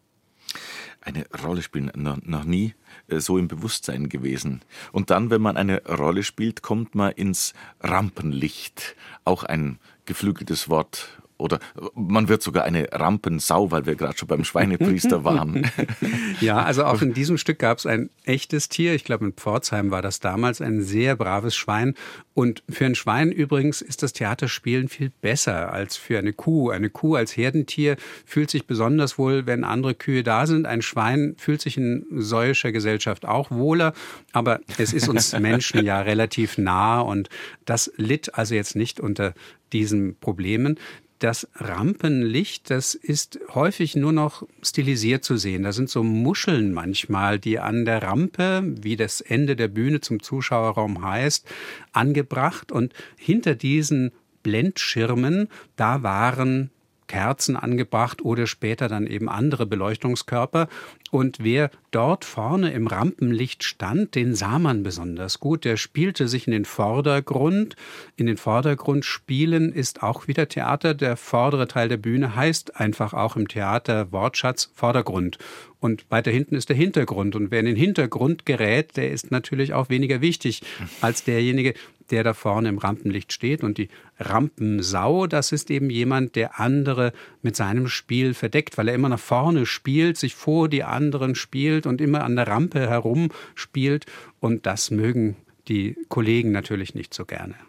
[1.01, 2.75] Eine Rolle spielen, noch, noch nie
[3.07, 4.61] äh, so im Bewusstsein gewesen.
[4.91, 8.95] Und dann, wenn man eine Rolle spielt, kommt man ins Rampenlicht.
[9.23, 11.59] Auch ein geflügeltes Wort oder
[11.95, 15.69] man wird sogar eine Rampensau, weil wir gerade schon beim Schweinepriester waren.
[16.41, 18.93] ja, also auch in diesem Stück gab es ein echtes Tier.
[18.93, 21.95] Ich glaube, in Pforzheim war das damals ein sehr braves Schwein.
[22.33, 26.69] Und für ein Schwein übrigens ist das Theaterspielen viel besser als für eine Kuh.
[26.69, 30.65] Eine Kuh als Herdentier fühlt sich besonders wohl, wenn andere Kühe da sind.
[30.65, 33.93] Ein Schwein fühlt sich in säuischer Gesellschaft auch wohler.
[34.31, 37.29] Aber es ist uns Menschen ja relativ nah und
[37.65, 39.33] das litt also jetzt nicht unter
[39.73, 40.79] diesen Problemen.
[41.23, 45.63] Das Rampenlicht, das ist häufig nur noch stilisiert zu sehen.
[45.63, 50.21] Da sind so Muscheln manchmal, die an der Rampe, wie das Ende der Bühne zum
[50.21, 51.47] Zuschauerraum heißt,
[51.93, 54.11] angebracht und hinter diesen
[54.43, 56.71] Blendschirmen, da waren
[57.07, 60.67] Kerzen angebracht oder später dann eben andere Beleuchtungskörper.
[61.11, 65.63] Und wer dort vorne im Rampenlicht stand, den sah man besonders gut.
[65.63, 67.75] Der spielte sich in den Vordergrund.
[68.15, 70.93] In den Vordergrund spielen ist auch wieder Theater.
[70.93, 75.37] Der vordere Teil der Bühne heißt einfach auch im Theater Wortschatz Vordergrund.
[75.83, 77.35] Und weiter hinten ist der Hintergrund.
[77.35, 80.61] Und wer in den Hintergrund gerät, der ist natürlich auch weniger wichtig
[81.01, 81.73] als derjenige,
[82.11, 83.63] der da vorne im Rampenlicht steht.
[83.63, 83.89] Und die
[84.19, 89.19] Rampensau, das ist eben jemand, der andere mit seinem Spiel verdeckt, weil er immer nach
[89.19, 94.05] vorne spielt, sich vor die anderen spielt und immer an der Rampe herum spielt.
[94.39, 95.35] Und das mögen
[95.67, 97.55] die Kollegen natürlich nicht so gerne.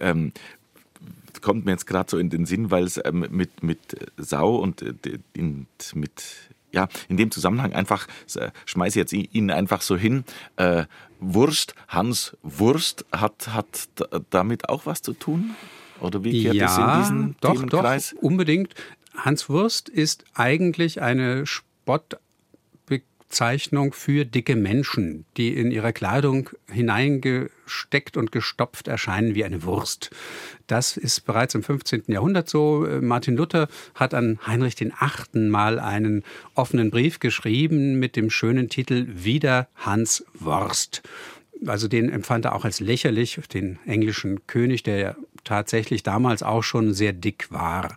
[0.00, 0.32] Ähm,
[1.40, 3.78] kommt mir jetzt gerade so in den Sinn, weil es ähm, mit, mit
[4.16, 6.22] Sau und äh, in, mit
[6.72, 10.24] ja, in dem Zusammenhang einfach, äh, schmeiße jetzt ihn einfach so hin,
[10.56, 10.84] äh,
[11.32, 13.88] Wurst, Hans Wurst, hat, hat
[14.30, 15.54] damit auch was zu tun?
[16.00, 18.10] Oder wie kehrt ja, es in diesen doch, Themenkreis?
[18.10, 18.74] Doch, unbedingt.
[19.16, 22.18] Hans Wurst ist eigentlich eine Spott
[23.34, 26.50] Bezeichnung für dicke Menschen, die in ihrer Kleidung
[27.64, 30.10] hineingesteckt und gestopft erscheinen wie eine Wurst.
[30.66, 32.04] Das ist bereits im 15.
[32.08, 32.86] Jahrhundert so.
[33.00, 36.22] Martin Luther hat an Heinrich den Achten mal einen
[36.54, 41.02] offenen Brief geschrieben mit dem schönen Titel Wieder Hans Wurst
[41.66, 46.62] also den empfand er auch als lächerlich, den englischen König, der ja tatsächlich damals auch
[46.62, 47.94] schon sehr dick war.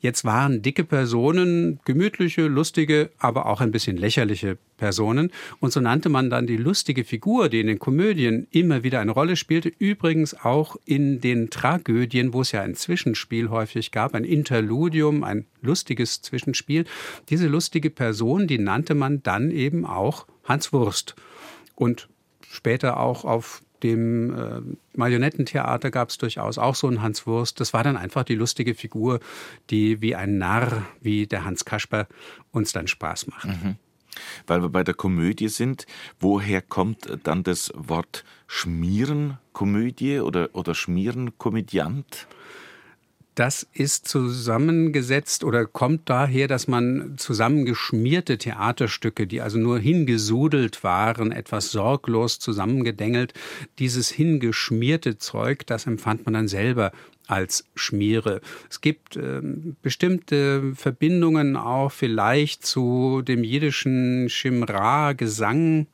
[0.00, 5.30] Jetzt waren dicke Personen gemütliche, lustige, aber auch ein bisschen lächerliche Personen.
[5.60, 9.12] Und so nannte man dann die lustige Figur, die in den Komödien immer wieder eine
[9.12, 14.24] Rolle spielte, übrigens auch in den Tragödien, wo es ja ein Zwischenspiel häufig gab, ein
[14.24, 16.84] Interludium, ein lustiges Zwischenspiel.
[17.28, 21.14] Diese lustige Person, die nannte man dann eben auch Hans Wurst.
[21.74, 22.08] Und
[22.50, 24.60] später auch auf dem äh,
[24.96, 27.60] Marionettentheater gab es durchaus auch so einen Hans Wurst.
[27.60, 29.20] Das war dann einfach die lustige Figur,
[29.70, 32.06] die wie ein Narr, wie der Hans Kasper,
[32.52, 33.46] uns dann Spaß macht.
[33.46, 33.76] Mhm.
[34.46, 35.86] Weil wir bei der Komödie sind,
[36.18, 42.26] woher kommt dann das Wort Schmierenkomödie oder, oder Schmierenkomödiant?
[43.36, 51.30] Das ist zusammengesetzt oder kommt daher, dass man zusammengeschmierte Theaterstücke, die also nur hingesudelt waren,
[51.30, 53.32] etwas sorglos zusammengedengelt,
[53.78, 56.92] dieses hingeschmierte Zeug, das empfand man dann selber
[57.28, 58.40] als Schmiere.
[58.68, 59.40] Es gibt äh,
[59.80, 65.86] bestimmte Verbindungen auch vielleicht zu dem jiddischen Shimra-Gesang.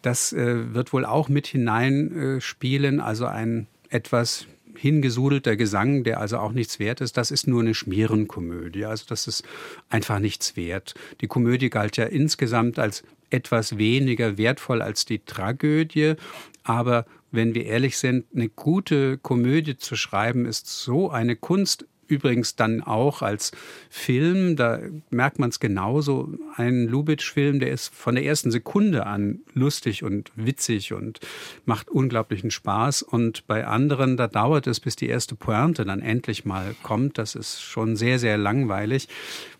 [0.00, 4.46] Das äh, wird wohl auch mit hineinspielen, also ein etwas
[4.76, 8.84] hingesudelter Gesang, der also auch nichts wert ist, das ist nur eine Schmierenkomödie.
[8.84, 9.44] Also das ist
[9.88, 10.94] einfach nichts wert.
[11.20, 16.14] Die Komödie galt ja insgesamt als etwas weniger wertvoll als die Tragödie,
[16.62, 22.56] aber wenn wir ehrlich sind, eine gute Komödie zu schreiben, ist so eine Kunst, übrigens
[22.56, 23.52] dann auch als
[23.90, 29.40] Film, da merkt man es genauso, ein Lubitsch-Film, der ist von der ersten Sekunde an
[29.52, 31.20] lustig und witzig und
[31.64, 33.02] macht unglaublichen Spaß.
[33.02, 37.18] Und bei anderen, da dauert es, bis die erste Pointe dann endlich mal kommt.
[37.18, 39.08] Das ist schon sehr, sehr langweilig.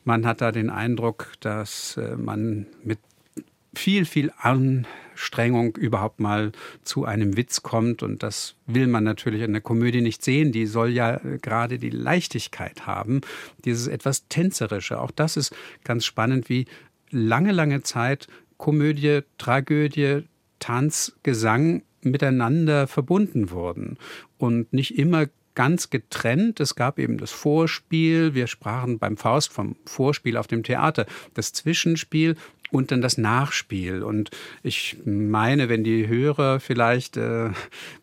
[0.04, 2.98] Man hat da den Eindruck, dass äh, man mit
[3.74, 4.33] viel, viel
[5.14, 8.03] Anstrengung überhaupt mal zu einem Witz kommt.
[8.03, 10.53] Und das will man natürlich in der Komödie nicht sehen.
[10.53, 13.20] Die soll ja gerade die Leichtigkeit haben,
[13.64, 15.00] dieses etwas Tänzerische.
[15.00, 16.66] Auch das ist ganz spannend, wie
[17.11, 20.24] lange, lange Zeit Komödie, Tragödie,
[20.59, 23.98] Tanz, Gesang miteinander verbunden wurden
[24.38, 26.61] und nicht immer ganz getrennt.
[26.61, 28.35] Es gab eben das Vorspiel.
[28.35, 31.07] Wir sprachen beim Faust vom Vorspiel auf dem Theater.
[31.35, 32.37] Das Zwischenspiel
[32.74, 34.02] und dann das Nachspiel.
[34.02, 34.30] Und
[34.64, 37.50] ich meine, wenn die Hörer vielleicht äh,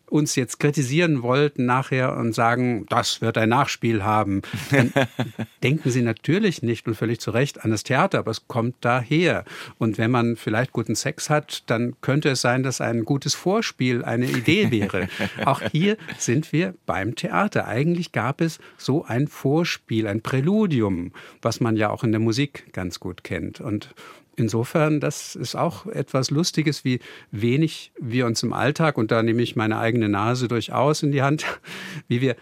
[0.08, 4.92] uns jetzt kritisieren wollten nachher und sagen, das wird ein Nachspiel haben, dann
[5.62, 9.44] denken sie natürlich nicht und völlig zu Recht an das Theater, aber es kommt daher.
[9.78, 14.04] Und wenn man vielleicht guten Sex hat, dann könnte es sein, dass ein gutes Vorspiel
[14.04, 15.08] eine Idee wäre.
[15.44, 17.66] Auch hier sind wir beim Theater.
[17.66, 22.72] Eigentlich gab es so ein Vorspiel, ein Präludium, was man ja auch in der Musik
[22.72, 23.60] ganz gut kennt.
[23.60, 23.94] Und
[24.42, 26.98] Insofern, das ist auch etwas Lustiges, wie
[27.30, 31.22] wenig wir uns im Alltag, und da nehme ich meine eigene Nase durchaus in die
[31.22, 31.46] Hand,
[32.08, 32.36] wie wir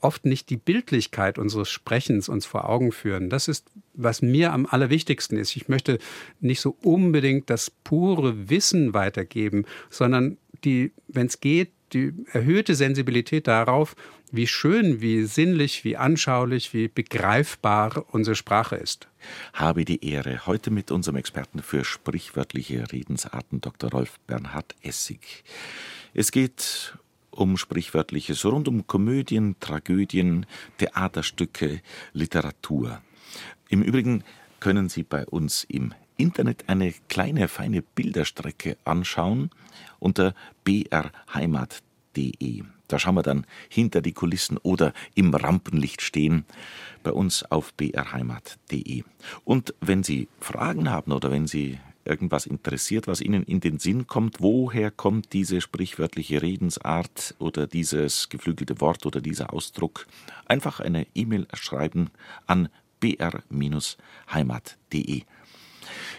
[0.00, 3.30] oft nicht die Bildlichkeit unseres Sprechens uns vor Augen führen.
[3.30, 5.56] Das ist, was mir am allerwichtigsten ist.
[5.56, 5.98] Ich möchte
[6.40, 13.46] nicht so unbedingt das pure Wissen weitergeben, sondern die, wenn es geht, die erhöhte Sensibilität
[13.46, 13.96] darauf,
[14.34, 19.08] wie schön, wie sinnlich, wie anschaulich, wie begreifbar unsere Sprache ist.
[19.52, 23.90] Habe die Ehre, heute mit unserem Experten für sprichwörtliche Redensarten, Dr.
[23.90, 25.44] Rolf Bernhard Essig.
[26.14, 26.96] Es geht
[27.30, 30.46] um Sprichwörtliches rund um Komödien, Tragödien,
[30.78, 31.80] Theaterstücke,
[32.12, 33.00] Literatur.
[33.68, 34.24] Im Übrigen
[34.60, 39.50] können Sie bei uns im Internet eine kleine, feine Bilderstrecke anschauen
[39.98, 41.82] unter brheimat.de.
[42.88, 46.44] Da schauen wir dann hinter die Kulissen oder im Rampenlicht stehen
[47.02, 49.04] bei uns auf brheimat.de.
[49.44, 54.06] Und wenn Sie Fragen haben oder wenn Sie irgendwas interessiert, was Ihnen in den Sinn
[54.06, 60.06] kommt, woher kommt diese sprichwörtliche Redensart oder dieses geflügelte Wort oder dieser Ausdruck,
[60.46, 62.10] einfach eine E-Mail schreiben
[62.46, 62.68] an
[63.00, 63.62] br-heimat.de.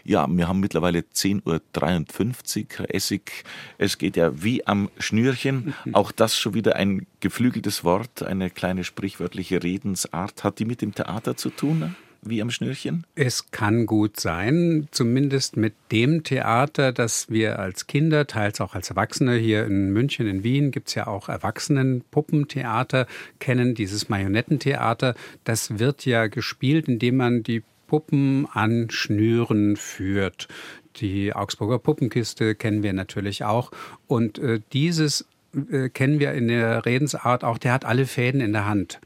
[0.04, 3.44] Ja, wir haben mittlerweile 10.53 Uhr, Herr Essig.
[3.78, 5.74] Es geht ja wie am Schnürchen.
[5.94, 10.44] Auch das schon wieder ein geflügeltes Wort, eine kleine sprichwörtliche Redensart.
[10.44, 11.96] Hat die mit dem Theater zu tun?
[12.26, 13.06] wie am Schnürchen?
[13.16, 18.90] Es kann gut sein, zumindest mit dem Theater, das wir als Kinder, teils auch als
[18.90, 23.08] Erwachsene hier in München, in Wien gibt es ja auch Erwachsenenpuppentheater
[23.40, 25.16] kennen, dieses Marionettentheater.
[25.44, 30.48] Das wird ja gespielt, indem man die Puppen an Schnüren führt.
[30.98, 33.72] Die Augsburger Puppenkiste kennen wir natürlich auch.
[34.08, 35.26] Und äh, dieses
[35.72, 39.00] äh, kennen wir in der Redensart auch, der hat alle Fäden in der Hand.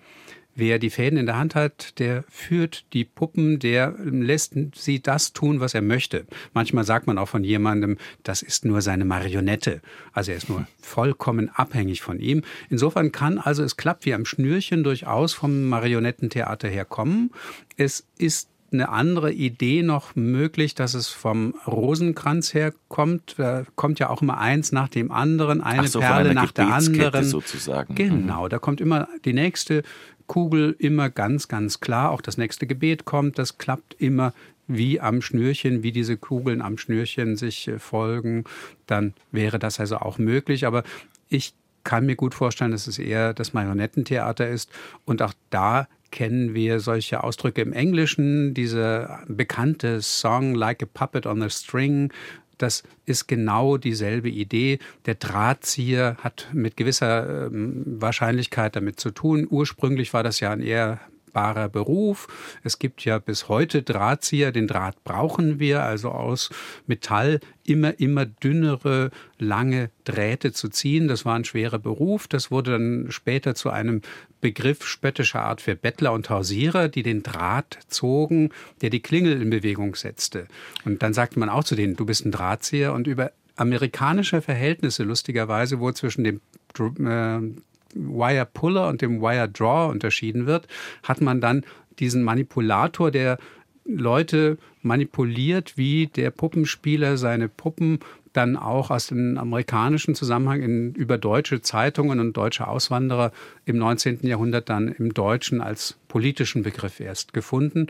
[0.55, 5.31] Wer die Fäden in der Hand hat, der führt die Puppen, der lässt sie das
[5.31, 6.25] tun, was er möchte.
[6.53, 9.79] Manchmal sagt man auch von jemandem, das ist nur seine Marionette.
[10.11, 12.43] Also er ist nur vollkommen abhängig von ihm.
[12.69, 17.31] Insofern kann also, es klappt wie am Schnürchen durchaus vom Marionettentheater herkommen.
[17.77, 23.35] Es ist eine andere Idee noch möglich, dass es vom Rosenkranz herkommt.
[23.37, 27.23] Da kommt ja auch immer eins nach dem anderen, eine so, Perle nach der anderen.
[27.25, 27.95] Sozusagen.
[27.95, 28.49] Genau, mhm.
[28.49, 29.83] da kommt immer die nächste
[30.27, 32.11] Kugel immer ganz, ganz klar.
[32.11, 34.33] Auch das nächste Gebet kommt, das klappt immer
[34.67, 38.45] wie am Schnürchen, wie diese Kugeln am Schnürchen sich äh, folgen.
[38.85, 40.65] Dann wäre das also auch möglich.
[40.65, 40.83] Aber
[41.27, 41.53] ich
[41.83, 44.69] kann mir gut vorstellen, dass es eher das Marionettentheater ist.
[45.05, 51.25] Und auch da kennen wir solche Ausdrücke im Englischen, diese bekannte Song Like a Puppet
[51.25, 52.11] on a String.
[52.57, 54.79] Das ist genau dieselbe Idee.
[55.05, 59.47] Der Drahtzieher hat mit gewisser ähm, Wahrscheinlichkeit damit zu tun.
[59.49, 60.99] Ursprünglich war das ja ein eher
[61.39, 62.27] brauchbarer Beruf.
[62.63, 66.49] Es gibt ja bis heute Drahtzieher, den Draht brauchen wir, also aus
[66.85, 71.07] Metall immer, immer dünnere, lange Drähte zu ziehen.
[71.07, 72.27] Das war ein schwerer Beruf.
[72.27, 74.01] Das wurde dann später zu einem
[74.41, 79.49] Begriff spöttischer Art für Bettler und Hausierer, die den Draht zogen, der die Klingel in
[79.49, 80.47] Bewegung setzte.
[80.85, 85.03] Und dann sagte man auch zu denen, du bist ein Drahtzieher und über amerikanische Verhältnisse
[85.03, 86.41] lustigerweise, wo zwischen dem
[86.79, 87.61] äh,
[87.93, 90.67] Wire Puller und dem Wire Draw unterschieden wird,
[91.03, 91.65] hat man dann
[91.99, 93.37] diesen Manipulator, der
[93.85, 97.99] Leute manipuliert, wie der Puppenspieler seine Puppen
[98.33, 103.31] dann auch aus dem amerikanischen Zusammenhang in, über deutsche Zeitungen und deutsche Auswanderer
[103.65, 104.19] im 19.
[104.21, 107.87] Jahrhundert dann im Deutschen als politischen Begriff erst gefunden,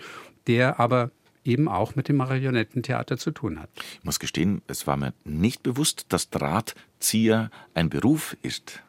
[0.48, 1.12] der aber
[1.44, 3.70] eben auch mit dem Marionettentheater zu tun hat.
[3.76, 8.82] Ich muss gestehen, es war mir nicht bewusst, dass Drahtzieher ein Beruf ist.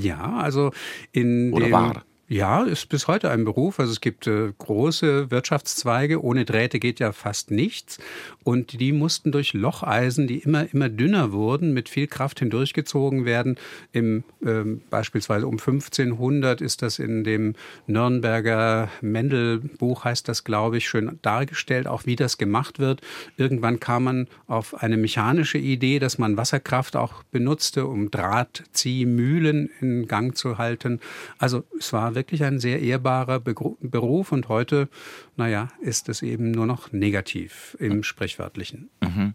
[0.00, 0.70] Ja, also
[1.12, 2.04] in Oder dem, war.
[2.30, 3.80] Ja, ist bis heute ein Beruf.
[3.80, 6.22] Also es gibt äh, große Wirtschaftszweige.
[6.22, 7.98] Ohne Drähte geht ja fast nichts.
[8.44, 13.56] Und die mussten durch Locheisen, die immer, immer dünner wurden, mit viel Kraft hindurchgezogen werden.
[13.92, 17.54] Im, ähm, beispielsweise um 1500 ist das in dem
[17.86, 23.00] Nürnberger Mendelbuch, heißt das, glaube ich, schön dargestellt, auch wie das gemacht wird.
[23.38, 30.06] Irgendwann kam man auf eine mechanische Idee, dass man Wasserkraft auch benutzte, um Drahtziehmühlen in
[30.06, 31.00] Gang zu halten.
[31.38, 34.88] Also es war wirklich ein sehr ehrbarer Beruf und heute,
[35.36, 38.90] naja, ist es eben nur noch negativ im Sprichwörtlichen.
[39.00, 39.34] Mhm.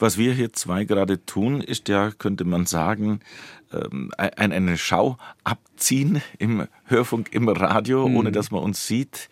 [0.00, 3.20] Was wir hier zwei gerade tun, ist ja, könnte man sagen,
[3.72, 8.16] ähm, eine Schau abziehen im Hörfunk, im Radio, mhm.
[8.16, 9.28] ohne dass man uns sieht.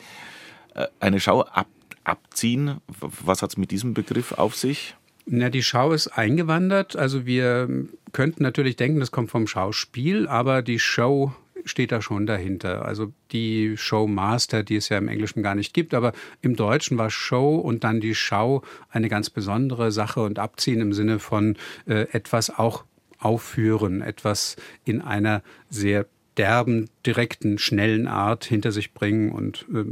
[0.77, 1.67] Äh, eine Schau ab,
[2.05, 4.95] abziehen, was hat es mit diesem Begriff auf sich?
[5.27, 6.95] Na, die Schau ist eingewandert.
[6.95, 7.69] Also wir
[8.13, 12.85] könnten natürlich denken, das kommt vom Schauspiel, aber die Show steht da schon dahinter.
[12.85, 17.11] Also die Showmaster, die es ja im Englischen gar nicht gibt, aber im Deutschen war
[17.11, 21.57] Show und dann die Schau eine ganz besondere Sache und abziehen im Sinne von
[21.87, 22.85] äh, etwas auch
[23.19, 26.07] aufführen, etwas in einer sehr
[26.37, 29.85] derben, direkten, schnellen Art hinter sich bringen und äh,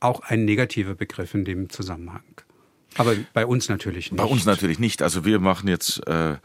[0.00, 2.22] auch ein negativer Begriff in dem Zusammenhang.
[2.98, 4.18] Aber bei uns natürlich nicht.
[4.18, 5.02] Bei uns natürlich nicht.
[5.02, 6.36] Also wir machen jetzt, äh,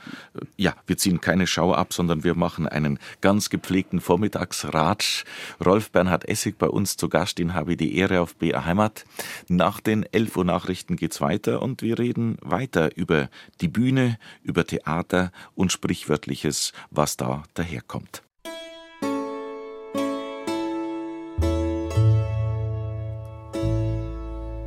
[0.56, 5.26] ja, wir ziehen keine Schau ab, sondern wir machen einen ganz gepflegten Vormittagsratsch.
[5.64, 9.06] Rolf Bernhard Essig bei uns zu Gast, den habe ich die Ehre auf BR Heimat.
[9.48, 13.30] Nach den 11 Uhr Nachrichten geht's weiter und wir reden weiter über
[13.60, 18.22] die Bühne, über Theater und Sprichwörtliches, was da daherkommt.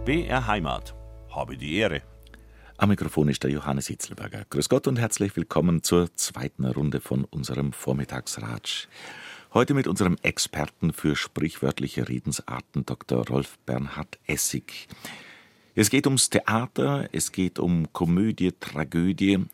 [0.05, 0.96] BR Heimat.
[1.37, 2.01] Habe die Ehre.
[2.79, 4.47] Am Mikrofon ist der Johannes Hitzelberger.
[4.49, 8.89] Grüß Gott und herzlich willkommen zur zweiten Runde von unserem Vormittagsratsch.
[9.53, 13.29] Heute mit unserem Experten für sprichwörtliche Redensarten, Dr.
[13.29, 14.89] Rolf Bernhard Essig.
[15.75, 19.45] Es geht ums Theater, es geht um Komödie, Tragödie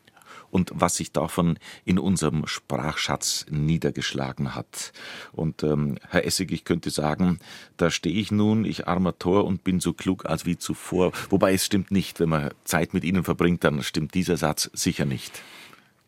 [0.53, 4.93] und was sich davon in unserem Sprachschatz niedergeschlagen hat.
[5.31, 7.39] Und ähm, Herr Essig, ich könnte sagen,
[7.75, 11.11] da stehe ich nun, ich armer Tor und bin so klug als wie zuvor.
[11.29, 15.05] Wobei es stimmt nicht, wenn man Zeit mit Ihnen verbringt, dann stimmt dieser Satz sicher
[15.05, 15.41] nicht.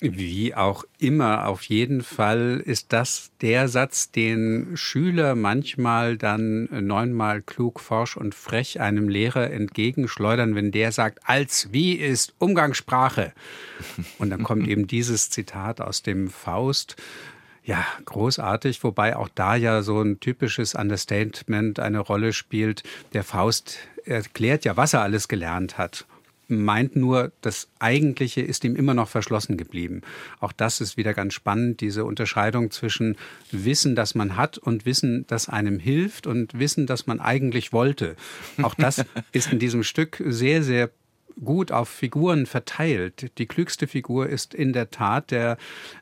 [0.02, 7.42] Wie auch immer, auf jeden Fall ist das der Satz, den Schüler manchmal dann neunmal
[7.42, 13.32] klug, forsch und frech einem Lehrer entgegenschleudern, wenn der sagt, als wie ist Umgangssprache.
[14.20, 16.98] Und dann kommt eben dieses Zitat aus dem Faust.
[17.64, 22.84] Ja, großartig, wobei auch da ja so ein typisches Understatement eine Rolle spielt.
[23.14, 26.06] Der Faust erklärt ja, was er alles gelernt hat
[26.48, 30.02] meint nur, das Eigentliche ist ihm immer noch verschlossen geblieben.
[30.40, 33.18] Auch das ist wieder ganz spannend, diese Unterscheidung zwischen
[33.52, 38.16] Wissen, das man hat und Wissen, das einem hilft und Wissen, das man eigentlich wollte.
[38.62, 40.90] Auch das ist in diesem Stück sehr, sehr
[41.44, 43.38] gut auf Figuren verteilt.
[43.38, 45.58] Die klügste Figur ist in der Tat der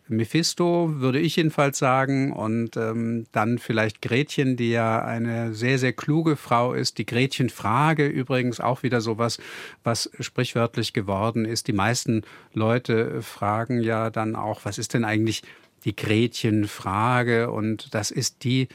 [0.08, 5.94] Mephisto, würde ich jedenfalls sagen, und ähm, dann vielleicht Gretchen, die ja eine sehr, sehr
[5.94, 6.98] kluge Frau ist.
[6.98, 9.40] Die Gretchenfrage übrigens auch wieder sowas,
[9.84, 11.68] was sprichwörtlich geworden ist.
[11.68, 15.42] Die meisten Leute fragen ja dann auch, was ist denn eigentlich
[15.84, 17.50] die Gretchenfrage?
[17.50, 18.68] Und das ist die,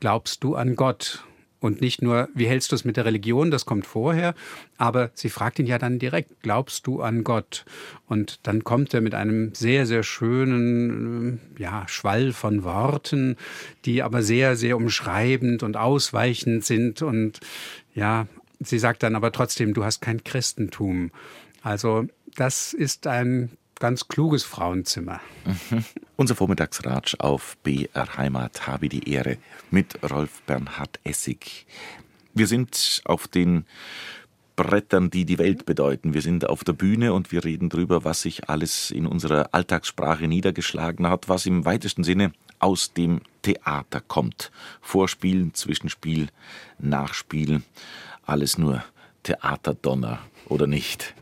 [0.00, 1.24] glaubst du an Gott?
[1.60, 4.34] Und nicht nur, wie hältst du es mit der Religion, das kommt vorher,
[4.78, 7.66] aber sie fragt ihn ja dann direkt, glaubst du an Gott?
[8.06, 13.36] Und dann kommt er mit einem sehr, sehr schönen ja, Schwall von Worten,
[13.84, 17.02] die aber sehr, sehr umschreibend und ausweichend sind.
[17.02, 17.40] Und
[17.94, 18.26] ja,
[18.58, 21.10] sie sagt dann aber trotzdem, du hast kein Christentum.
[21.62, 22.06] Also
[22.36, 23.50] das ist ein
[23.80, 25.20] ganz kluges Frauenzimmer.
[25.44, 25.84] Mhm.
[26.16, 29.38] Unser Vormittagsratsch auf BR Heimat habe die Ehre
[29.72, 31.66] mit Rolf Bernhard Essig.
[32.32, 33.64] Wir sind auf den
[34.54, 36.12] Brettern, die die Welt bedeuten.
[36.12, 40.28] Wir sind auf der Bühne und wir reden darüber, was sich alles in unserer Alltagssprache
[40.28, 44.52] niedergeschlagen hat, was im weitesten Sinne aus dem Theater kommt.
[44.82, 46.28] Vorspielen, Zwischenspiel,
[46.78, 47.62] Nachspiel,
[48.26, 48.84] alles nur
[49.22, 51.14] Theaterdonner oder nicht?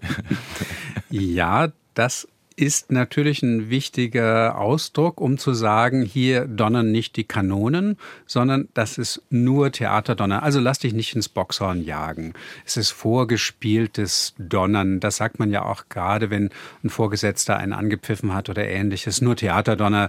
[1.11, 2.27] ja, das
[2.59, 7.97] ist natürlich ein wichtiger Ausdruck, um zu sagen, hier donnern nicht die Kanonen,
[8.27, 10.43] sondern das ist nur Theaterdonner.
[10.43, 12.33] Also lass dich nicht ins Boxhorn jagen.
[12.67, 14.99] Es ist vorgespieltes Donnern.
[14.99, 16.51] Das sagt man ja auch gerade, wenn
[16.83, 19.21] ein Vorgesetzter einen angepfiffen hat oder ähnliches.
[19.21, 20.09] Nur Theaterdonner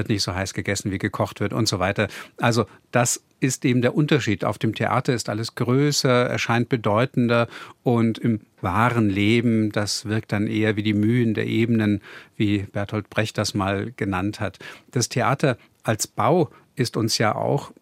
[0.00, 2.08] wird nicht so heiß gegessen, wie gekocht wird und so weiter.
[2.38, 4.46] Also das ist eben der Unterschied.
[4.46, 7.48] Auf dem Theater ist alles größer, erscheint bedeutender
[7.82, 12.00] und im wahren Leben, das wirkt dann eher wie die Mühen der Ebenen,
[12.36, 14.58] wie Bertolt Brecht das mal genannt hat.
[14.90, 17.72] Das Theater als Bau ist uns ja auch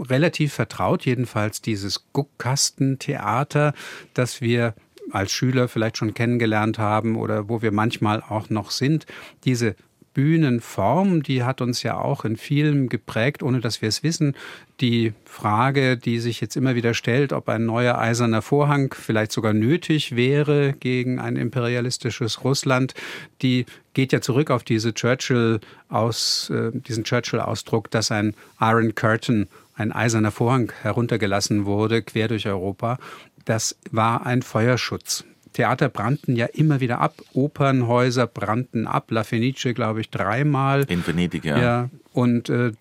[0.00, 3.74] relativ vertraut, jedenfalls dieses Guckkastentheater,
[4.14, 4.74] das wir
[5.10, 9.06] als Schüler vielleicht schon kennengelernt haben oder wo wir manchmal auch noch sind.
[9.44, 9.76] Diese
[10.16, 14.34] Bühnenform, die hat uns ja auch in vielem geprägt, ohne dass wir es wissen.
[14.80, 19.52] Die Frage, die sich jetzt immer wieder stellt, ob ein neuer eiserner Vorhang vielleicht sogar
[19.52, 22.94] nötig wäre gegen ein imperialistisches Russland,
[23.42, 25.60] die geht ja zurück auf diese Churchill
[25.90, 32.46] aus, äh, diesen Churchill-Ausdruck, dass ein Iron Curtain, ein eiserner Vorhang heruntergelassen wurde, quer durch
[32.46, 32.96] Europa.
[33.44, 35.26] Das war ein Feuerschutz.
[35.56, 40.84] Theater brannten ja immer wieder ab, Opernhäuser brannten ab, La Fenice, glaube ich, dreimal.
[40.84, 41.58] In Venedig, ja.
[41.58, 42.72] ja und äh,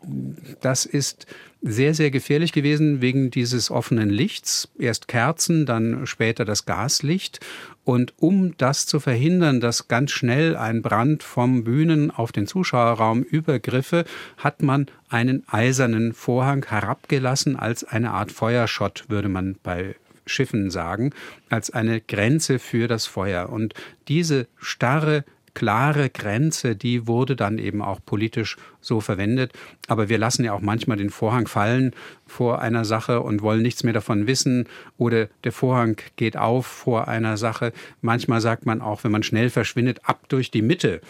[0.59, 1.26] das ist
[1.61, 4.67] sehr, sehr gefährlich gewesen wegen dieses offenen Lichts.
[4.78, 7.39] Erst Kerzen, dann später das Gaslicht.
[7.86, 13.23] Und um das zu verhindern, dass ganz schnell ein Brand vom Bühnen auf den Zuschauerraum
[13.23, 14.03] übergriffe,
[14.38, 19.95] hat man einen eisernen Vorhang herabgelassen als eine Art Feuerschott, würde man bei
[20.26, 21.11] Schiffen sagen,
[21.49, 23.49] als eine Grenze für das Feuer.
[23.49, 23.73] Und
[24.07, 25.23] diese starre
[25.55, 29.53] klare Grenze, die wurde dann eben auch politisch so verwendet.
[29.88, 31.93] Aber wir lassen ja auch manchmal den Vorhang fallen
[32.28, 34.67] vor einer Sache und wollen nichts mehr davon wissen
[34.97, 37.71] oder der Vorhang geht auf vor einer Sache.
[38.01, 41.01] Manchmal sagt man auch, wenn man schnell verschwindet, ab durch die Mitte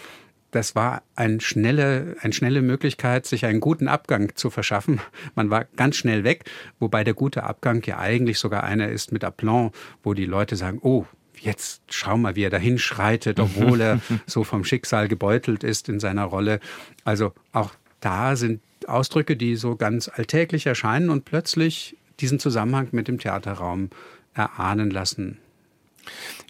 [0.50, 5.00] das war ein schnelle, eine schnelle Möglichkeit, sich einen guten Abgang zu verschaffen.
[5.34, 6.44] Man war ganz schnell weg,
[6.78, 10.78] wobei der gute Abgang ja eigentlich sogar einer ist mit Aplomb, wo die Leute sagen,
[10.82, 11.04] oh,
[11.38, 16.00] jetzt schau mal, wie er dahin schreitet, obwohl er so vom Schicksal gebeutelt ist in
[16.00, 16.60] seiner Rolle.
[17.04, 23.08] Also auch da sind Ausdrücke, die so ganz alltäglich erscheinen und plötzlich diesen Zusammenhang mit
[23.08, 23.90] dem Theaterraum
[24.32, 25.38] erahnen lassen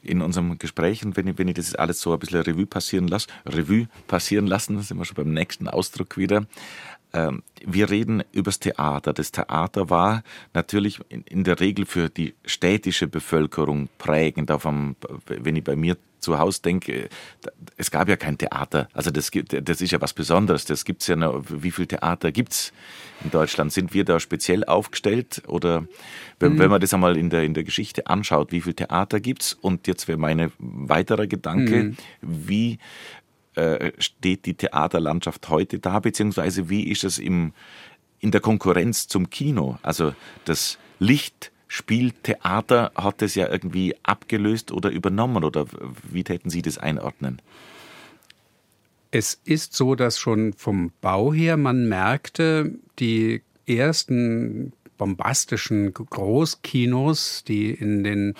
[0.06, 3.08] in unserem Gespräch und wenn ich, wenn ich das alles so ein bisschen Revue passieren
[3.08, 6.46] lasse, Revue passieren lassen, sind wir schon beim nächsten Ausdruck wieder.
[7.12, 9.12] Ähm, wir reden übers Theater.
[9.12, 10.22] Das Theater war
[10.54, 14.50] natürlich in der Regel für die städtische Bevölkerung prägend.
[14.50, 14.96] Auf einem,
[15.26, 15.96] wenn ich bei mir
[16.26, 17.08] zu Hause denke,
[17.76, 18.88] es gab ja kein Theater.
[18.92, 20.64] Also das, gibt, das ist ja was Besonderes.
[20.64, 21.44] Das gibt's ja noch.
[21.48, 22.72] Wie viel Theater gibt's
[23.22, 23.72] in Deutschland?
[23.72, 25.42] Sind wir da speziell aufgestellt?
[25.46, 25.86] Oder
[26.40, 26.58] wenn, mhm.
[26.58, 29.52] wenn man das einmal in der, in der Geschichte anschaut, wie viel Theater gibt's?
[29.52, 31.96] Und jetzt wäre meine weiterer Gedanke, mhm.
[32.20, 32.78] wie
[33.54, 36.00] äh, steht die Theaterlandschaft heute da?
[36.00, 37.52] Beziehungsweise wie ist es im,
[38.18, 39.78] in der Konkurrenz zum Kino?
[39.82, 40.12] Also
[40.44, 45.66] das Licht Spieltheater hat es ja irgendwie abgelöst oder übernommen oder
[46.08, 47.42] wie täten Sie das einordnen?
[49.10, 57.70] Es ist so, dass schon vom Bau her man merkte, die ersten bombastischen Großkinos, die
[57.70, 58.34] in den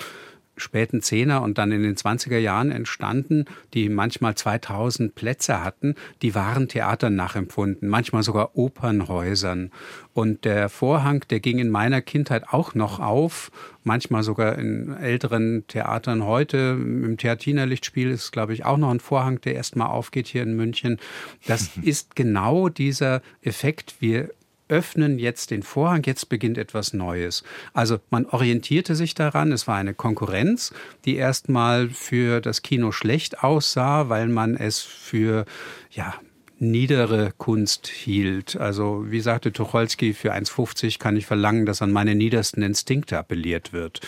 [0.57, 3.44] späten Zehner und dann in den 20er Jahren entstanden,
[3.74, 9.70] die manchmal 2000 Plätze hatten, die waren Theatern nachempfunden, manchmal sogar Opernhäusern.
[10.14, 13.50] Und der Vorhang, der ging in meiner Kindheit auch noch auf,
[13.84, 16.76] manchmal sogar in älteren Theatern heute.
[16.78, 20.98] Im Theatinerlichtspiel ist, glaube ich, auch noch ein Vorhang, der erstmal aufgeht hier in München.
[21.46, 23.96] Das ist genau dieser Effekt.
[24.00, 24.30] Wir
[24.69, 27.45] öffnen jetzt den Vorhang, jetzt beginnt etwas Neues.
[27.73, 30.73] Also man orientierte sich daran, es war eine Konkurrenz,
[31.05, 35.45] die erstmal für das Kino schlecht aussah, weil man es für
[35.91, 36.14] ja,
[36.59, 38.57] niedere Kunst hielt.
[38.57, 43.73] Also wie sagte Tucholsky, für 1,50 kann ich verlangen, dass an meine niedersten Instinkte appelliert
[43.73, 44.01] wird.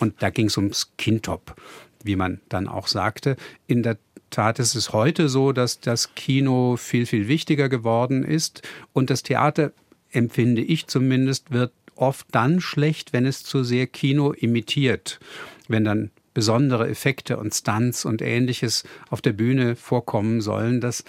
[0.00, 1.54] Und da ging es ums Kintop,
[2.02, 3.36] wie man dann auch sagte.
[3.66, 3.98] In der
[4.30, 8.62] Tat ist es heute so, dass das Kino viel, viel wichtiger geworden ist
[8.92, 9.72] und das Theater,
[10.10, 15.18] empfinde ich zumindest, wird oft dann schlecht, wenn es zu sehr Kino imitiert,
[15.66, 20.80] wenn dann besondere Effekte und Stunts und ähnliches auf der Bühne vorkommen sollen.
[20.80, 21.04] Das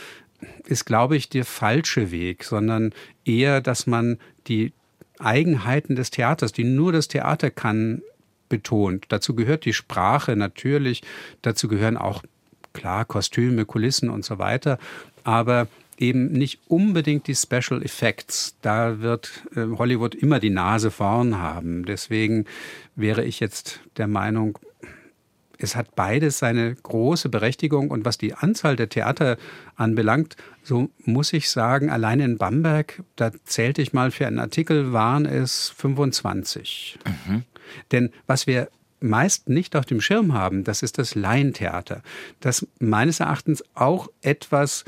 [0.66, 2.94] ist, glaube ich, der falsche Weg, sondern
[3.26, 4.18] eher, dass man
[4.48, 4.74] die
[5.20, 8.02] Eigenheiten des Theaters, die nur das Theater kann,
[8.48, 9.06] betont.
[9.10, 11.04] Dazu gehört die Sprache natürlich,
[11.42, 12.24] dazu gehören auch
[12.80, 14.80] klar, Kostüme, Kulissen und so weiter,
[15.24, 15.68] aber
[15.98, 18.56] eben nicht unbedingt die Special Effects.
[18.62, 21.84] Da wird äh, Hollywood immer die Nase vorn haben.
[21.86, 22.46] Deswegen
[22.96, 24.58] wäre ich jetzt der Meinung,
[25.58, 27.92] es hat beides seine große Berechtigung.
[27.92, 29.38] Und was die Anzahl der Theater
[29.76, 34.94] anbelangt, so muss ich sagen, allein in Bamberg, da zählte ich mal für einen Artikel,
[34.94, 36.98] waren es 25.
[37.28, 37.44] Mhm.
[37.92, 38.70] Denn was wir
[39.00, 42.02] meist nicht auf dem Schirm haben, das ist das Laientheater,
[42.40, 44.86] das meines Erachtens auch etwas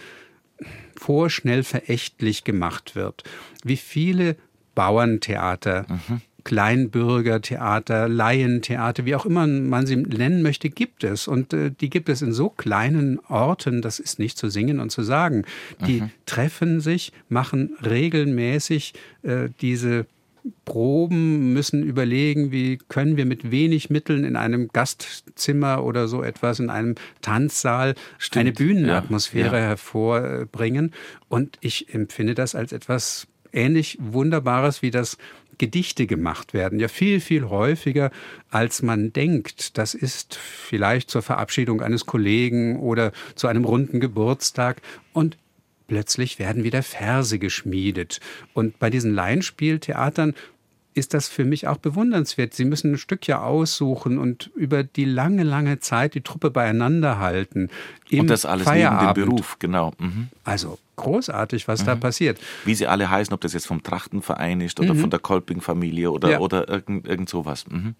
[0.97, 3.24] vorschnell verächtlich gemacht wird.
[3.64, 4.36] Wie viele
[4.76, 6.22] Bauerntheater, mhm.
[6.43, 11.28] Kleinbürgertheater, Laientheater, wie auch immer man sie nennen möchte, gibt es.
[11.28, 14.91] Und äh, die gibt es in so kleinen Orten, das ist nicht zu singen und
[14.91, 15.45] zu sagen.
[15.86, 16.12] Die mhm.
[16.26, 18.93] treffen sich, machen regelmäßig
[19.24, 20.05] äh, diese
[20.66, 26.60] Proben, müssen überlegen, wie können wir mit wenig Mitteln in einem Gastzimmer oder so etwas,
[26.60, 28.39] in einem Tanzsaal Stimmt.
[28.39, 30.94] eine Bühnenatmosphäre ja, hervorbringen.
[31.30, 35.18] Und ich empfinde das als etwas ähnlich Wunderbares wie das
[35.58, 38.10] Gedichte gemacht werden, ja viel, viel häufiger,
[38.50, 39.78] als man denkt.
[39.78, 44.82] Das ist vielleicht zur Verabschiedung eines Kollegen oder zu einem runden Geburtstag.
[45.14, 45.38] Und
[45.92, 48.22] plötzlich werden wieder Verse geschmiedet.
[48.54, 50.36] Und bei diesen Laienspieltheatern
[50.94, 52.54] ist das für mich auch bewundernswert.
[52.54, 57.20] Sie müssen ein Stück ja aussuchen und über die lange, lange Zeit die Truppe beieinander
[57.20, 57.68] halten.
[58.10, 59.02] und das alles Feierabend.
[59.02, 59.92] neben dem Beruf, genau.
[60.00, 60.30] Mhm.
[60.46, 61.88] Also großartig, was mhm.
[61.88, 62.39] da passiert.
[62.64, 65.00] Wie sie alle heißen, ob das jetzt vom Trachtenverein ist oder mhm.
[65.00, 66.39] von der Kolping-Familie oder, ja.
[66.39, 67.66] oder irgend, irgend sowas.
[67.70, 67.96] Mhm.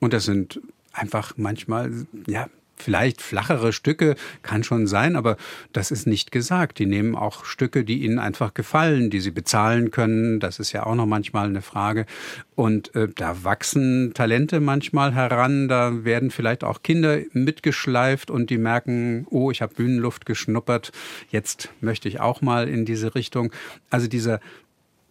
[0.00, 0.62] Und das sind
[0.94, 5.36] einfach manchmal, ja, vielleicht flachere Stücke, kann schon sein, aber
[5.72, 6.78] das ist nicht gesagt.
[6.78, 10.40] Die nehmen auch Stücke, die ihnen einfach gefallen, die sie bezahlen können.
[10.40, 12.06] Das ist ja auch noch manchmal eine Frage.
[12.54, 18.58] Und äh, da wachsen Talente manchmal heran, da werden vielleicht auch Kinder mitgeschleift und die
[18.58, 20.92] merken, oh, ich habe Bühnenluft geschnuppert,
[21.30, 23.52] jetzt möchte ich auch mal in diese Richtung.
[23.90, 24.40] Also dieser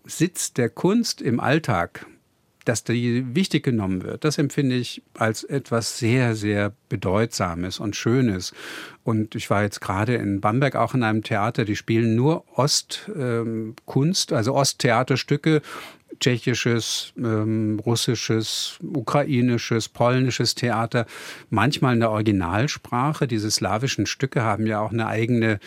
[0.05, 2.05] Sitz der Kunst im Alltag,
[2.65, 8.53] dass die wichtig genommen wird, das empfinde ich als etwas sehr, sehr Bedeutsames und Schönes.
[9.03, 14.31] Und ich war jetzt gerade in Bamberg auch in einem Theater, die spielen nur Ostkunst,
[14.31, 15.61] ähm, also Osttheaterstücke,
[16.19, 21.05] tschechisches, ähm, russisches, ukrainisches, polnisches Theater,
[21.49, 23.27] manchmal in der Originalsprache.
[23.27, 25.59] Diese slawischen Stücke haben ja auch eine eigene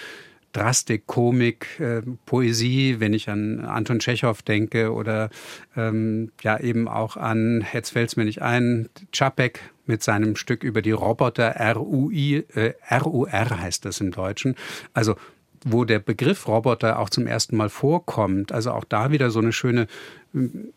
[0.52, 5.30] Drastik, Komik, äh, Poesie, wenn ich an Anton Tschechow denke oder
[5.76, 10.62] ähm, ja eben auch an, jetzt fällt es mir nicht ein, Čapek mit seinem Stück
[10.62, 14.54] über die Roboter, RUI, äh, RUR heißt das im Deutschen.
[14.94, 15.16] Also
[15.64, 18.52] wo der Begriff Roboter auch zum ersten Mal vorkommt.
[18.52, 19.86] Also auch da wieder so eine schöne
[20.32, 20.72] hm,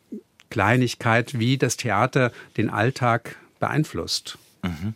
[0.50, 4.38] Kleinigkeit, wie das Theater den Alltag beeinflusst.
[4.64, 4.94] Mhm.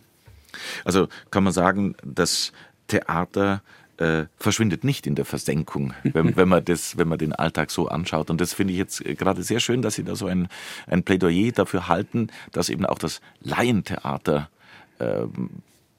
[0.84, 2.52] Also kann man sagen, das
[2.88, 3.62] Theater
[3.98, 7.88] äh, verschwindet nicht in der Versenkung, wenn, wenn, man das, wenn man den Alltag so
[7.88, 8.30] anschaut.
[8.30, 10.48] Und das finde ich jetzt gerade sehr schön, dass Sie da so ein,
[10.86, 14.50] ein Plädoyer dafür halten, dass eben auch das Laientheater
[14.98, 15.24] äh,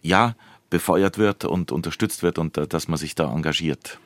[0.01, 0.35] ja
[0.69, 3.99] befeuert wird und unterstützt wird und äh, dass man sich da engagiert.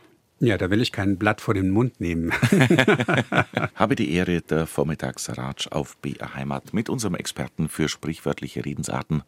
[0.44, 2.32] Ja, da will ich kein Blatt vor den Mund nehmen.
[3.76, 9.22] Habe die Ehre, der Vormittagsratsch auf BR Heimat mit unserem Experten für sprichwörtliche Redensarten,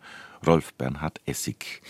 [0.45, 1.83] Rolf Bernhard Essig.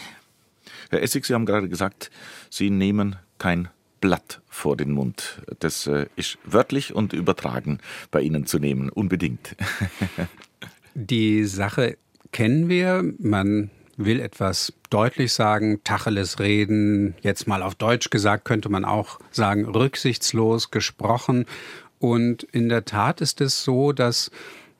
[0.94, 2.12] Herr Essig, Sie haben gerade gesagt,
[2.52, 3.68] Sie nehmen kein
[4.00, 5.42] Blatt vor den Mund.
[5.60, 7.80] Das äh, ist wörtlich und übertragen
[8.12, 9.56] bei Ihnen zu nehmen, unbedingt.
[10.94, 11.98] Die Sache
[12.32, 13.04] kennen wir.
[13.18, 19.20] Man will etwas deutlich sagen, Tacheles reden, jetzt mal auf Deutsch gesagt, könnte man auch
[19.32, 21.48] sagen, rücksichtslos gesprochen.
[21.98, 24.30] Und in der Tat ist es so, dass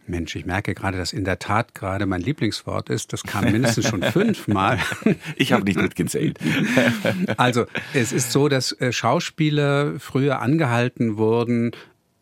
[0.06, 3.14] Mensch, ich merke gerade, dass in der Tat gerade mein Lieblingswort ist.
[3.14, 4.80] Das kam mindestens schon fünfmal.
[5.36, 6.40] Ich habe nicht mitgezählt.
[7.38, 11.72] Also, es ist so, dass äh, Schauspieler früher angehalten wurden,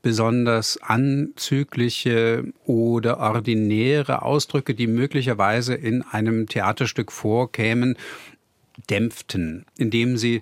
[0.02, 7.96] besonders anzügliche oder ordinäre Ausdrücke, die möglicherweise in einem Theaterstück vorkämen,
[8.90, 10.42] dämpften, indem sie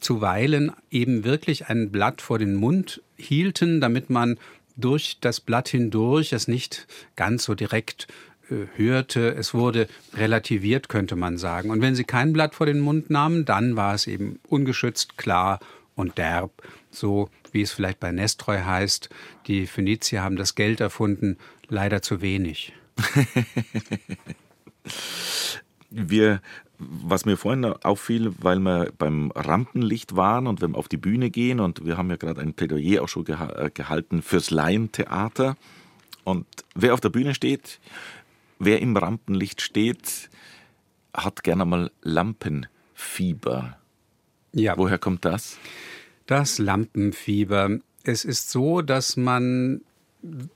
[0.00, 4.38] zuweilen eben wirklich ein Blatt vor den Mund hielten, damit man
[4.82, 8.06] durch das Blatt hindurch es nicht ganz so direkt
[8.50, 9.34] äh, hörte.
[9.34, 11.70] Es wurde relativiert, könnte man sagen.
[11.70, 15.60] Und wenn sie kein Blatt vor den Mund nahmen, dann war es eben ungeschützt, klar
[15.94, 16.50] und derb.
[16.90, 19.08] So wie es vielleicht bei Nestreu heißt,
[19.46, 22.72] die Phönizier haben das Geld erfunden, leider zu wenig.
[25.90, 26.40] Wir
[26.90, 31.30] was mir vorhin auffiel, weil wir beim Rampenlicht waren und wenn wir auf die Bühne
[31.30, 35.56] gehen und wir haben ja gerade ein Plädoyer auch schon geha äh, gehalten fürs Laientheater
[36.24, 37.80] und wer auf der Bühne steht,
[38.58, 40.30] wer im Rampenlicht steht,
[41.14, 43.76] hat gerne mal Lampenfieber.
[44.52, 44.76] Ja.
[44.76, 45.58] Woher kommt das?
[46.26, 47.78] Das Lampenfieber.
[48.04, 49.82] Es ist so, dass man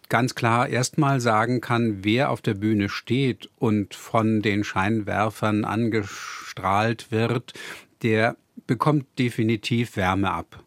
[0.09, 7.11] ganz klar erstmal sagen kann, wer auf der Bühne steht und von den Scheinwerfern angestrahlt
[7.11, 7.53] wird,
[8.03, 8.37] der
[8.67, 10.63] bekommt definitiv Wärme ab.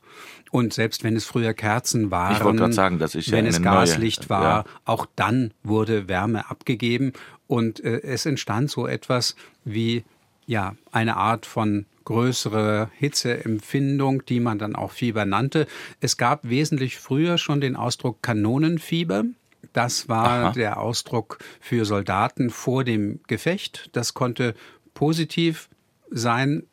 [0.52, 2.36] Und selbst wenn es früher Kerzen waren,
[2.74, 4.66] sagen, ja wenn es Gaslicht neue, war, ja.
[4.86, 7.14] auch dann wurde Wärme abgegeben
[7.48, 10.04] und äh, es entstand so etwas wie
[10.48, 15.68] ja eine Art von größere Hitzeempfindung, die man dann auch Fieber nannte.
[16.02, 19.26] Es gab wesentlich früher schon den Ausdruck Kanonenfieber.
[19.74, 20.52] Das war Aha.
[20.54, 23.92] der Ausdruck für Soldaten vor dem Gefecht.
[23.92, 24.56] Das konnte
[24.96, 25.70] positiv
[26.10, 26.64] sein,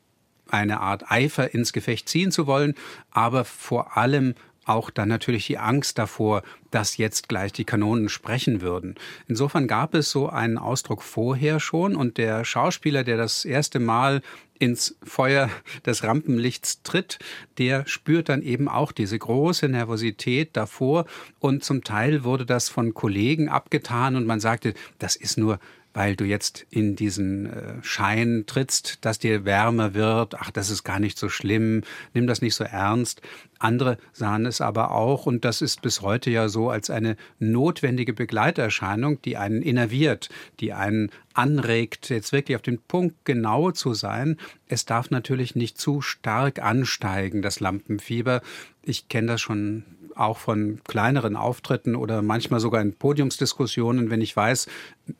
[0.48, 2.74] eine Art Eifer ins Gefecht ziehen zu wollen,
[3.10, 4.36] aber vor allem
[4.66, 8.96] auch dann natürlich die Angst davor, dass jetzt gleich die Kanonen sprechen würden.
[9.28, 14.22] Insofern gab es so einen Ausdruck vorher schon und der Schauspieler, der das erste Mal
[14.58, 15.50] ins Feuer
[15.84, 17.18] des Rampenlichts tritt,
[17.58, 21.06] der spürt dann eben auch diese große Nervosität davor
[21.38, 25.58] und zum Teil wurde das von Kollegen abgetan und man sagte, das ist nur
[25.96, 30.34] weil du jetzt in diesen äh, Schein trittst, dass dir wärmer wird.
[30.34, 31.84] Ach, das ist gar nicht so schlimm.
[32.12, 33.22] Nimm das nicht so ernst.
[33.58, 38.12] Andere sahen es aber auch, und das ist bis heute ja so, als eine notwendige
[38.12, 40.28] Begleiterscheinung, die einen innerviert,
[40.60, 44.36] die einen anregt, jetzt wirklich auf den Punkt genau zu sein.
[44.68, 48.42] Es darf natürlich nicht zu stark ansteigen, das Lampenfieber.
[48.82, 49.84] Ich kenne das schon
[50.16, 54.66] auch von kleineren Auftritten oder manchmal sogar in Podiumsdiskussionen, wenn ich weiß,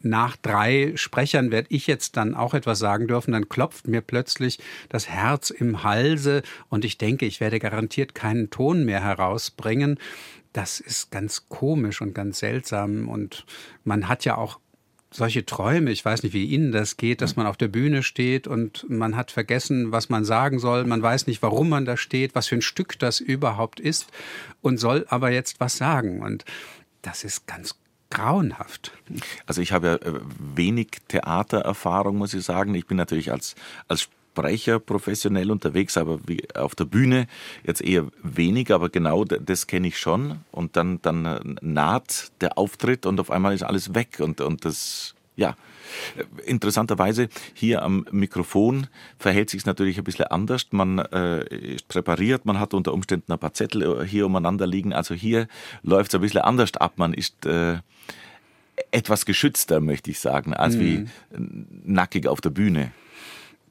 [0.01, 4.59] nach drei Sprechern werde ich jetzt dann auch etwas sagen dürfen, dann klopft mir plötzlich
[4.89, 9.99] das Herz im Halse und ich denke, ich werde garantiert keinen Ton mehr herausbringen.
[10.53, 13.45] Das ist ganz komisch und ganz seltsam und
[13.85, 14.59] man hat ja auch
[15.17, 18.47] solche Träume, ich weiß nicht, wie Ihnen das geht, dass man auf der Bühne steht
[18.47, 22.35] und man hat vergessen, was man sagen soll, man weiß nicht, warum man da steht,
[22.35, 24.07] was für ein Stück das überhaupt ist
[24.63, 26.23] und soll aber jetzt was sagen.
[26.23, 26.45] Und
[27.03, 27.77] das ist ganz
[28.11, 28.93] grauenhaft.
[29.47, 30.21] Also ich habe ja äh,
[30.55, 32.75] wenig Theatererfahrung, muss ich sagen.
[32.75, 33.55] Ich bin natürlich als,
[33.89, 37.27] als Sprecher professionell unterwegs, aber wie auf der Bühne
[37.65, 40.41] jetzt eher wenig, aber genau das kenne ich schon.
[40.53, 44.65] Und dann, dann äh, naht der Auftritt und auf einmal ist alles weg und, und
[44.67, 45.57] das, ja.
[46.45, 50.67] Interessanterweise hier am Mikrofon verhält sich es natürlich ein bisschen anders.
[50.73, 54.93] Man äh, ist präpariert, man hat unter Umständen ein paar Zettel hier umeinander liegen.
[54.93, 55.47] Also hier
[55.83, 56.95] läuft es ein bisschen anders ab.
[56.97, 57.79] Man ist äh,
[58.91, 60.81] etwas geschützter, möchte ich sagen, als mhm.
[60.81, 61.07] wie
[61.85, 62.91] nackig auf der Bühne.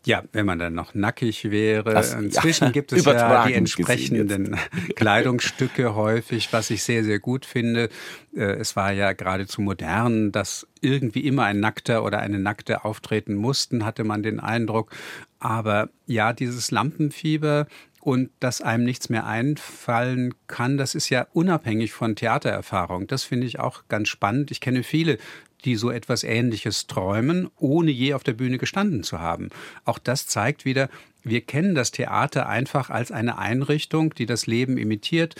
[0.05, 1.93] Ja, wenn man dann noch nackig wäre.
[1.93, 4.55] Das, Inzwischen ja, gibt es ja die entsprechenden
[4.95, 7.89] Kleidungsstücke häufig, was ich sehr, sehr gut finde.
[8.35, 13.33] Äh, es war ja geradezu modern, dass irgendwie immer ein Nackter oder eine Nackte auftreten
[13.33, 14.91] mussten, hatte man den Eindruck.
[15.39, 17.67] Aber ja, dieses Lampenfieber
[18.05, 23.07] und dass einem nichts mehr einfallen kann, das ist ja unabhängig von Theatererfahrung.
[23.07, 24.51] Das finde ich auch ganz spannend.
[24.51, 25.17] Ich kenne viele,
[25.65, 29.49] die so etwas Ähnliches träumen, ohne je auf der Bühne gestanden zu haben.
[29.83, 30.89] Auch das zeigt wieder,
[31.23, 35.35] wir kennen das Theater einfach als eine Einrichtung, die das Leben imitiert,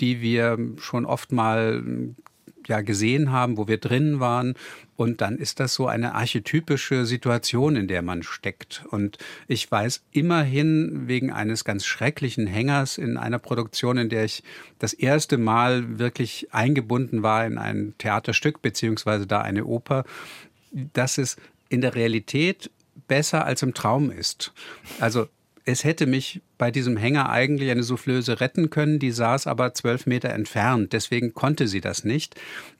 [0.00, 1.82] die wir schon oft mal
[2.70, 4.54] ja gesehen haben, wo wir drin waren.
[4.96, 8.84] Und dann ist das so eine archetypische Situation, in der man steckt.
[8.90, 9.18] Und
[9.48, 14.42] ich weiß immerhin wegen eines ganz schrecklichen Hängers in einer Produktion, in der ich
[14.78, 20.04] das erste Mal wirklich eingebunden war in ein Theaterstück, beziehungsweise da eine Oper,
[20.72, 21.36] dass es
[21.68, 22.70] in der Realität
[23.08, 24.52] besser als im Traum ist.
[24.98, 25.28] Also
[25.64, 30.06] es hätte mich bei diesem Hänger eigentlich eine Soufflöse retten können, die saß aber zwölf
[30.06, 32.34] Meter entfernt, deswegen konnte sie das nicht.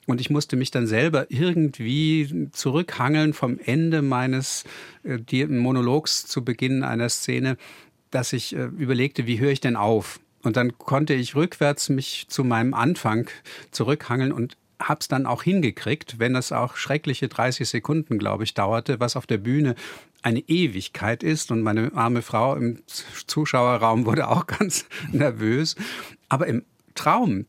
[0.06, 4.64] Und ich musste mich dann selber irgendwie zurückhangeln vom Ende meines
[5.04, 7.56] äh, Monologs zu Beginn einer Szene,
[8.10, 10.20] dass ich äh, überlegte, wie höre ich denn auf?
[10.42, 13.28] Und dann konnte ich rückwärts mich zu meinem Anfang
[13.70, 18.98] zurückhangeln und hab's dann auch hingekriegt, wenn es auch schreckliche 30 Sekunden, glaube ich, dauerte,
[18.98, 19.74] was auf der Bühne
[20.22, 21.50] eine Ewigkeit ist.
[21.50, 22.80] Und meine arme Frau im
[23.26, 25.76] Zuschauerraum wurde auch ganz nervös.
[26.28, 26.64] Aber im
[26.94, 27.46] Traum,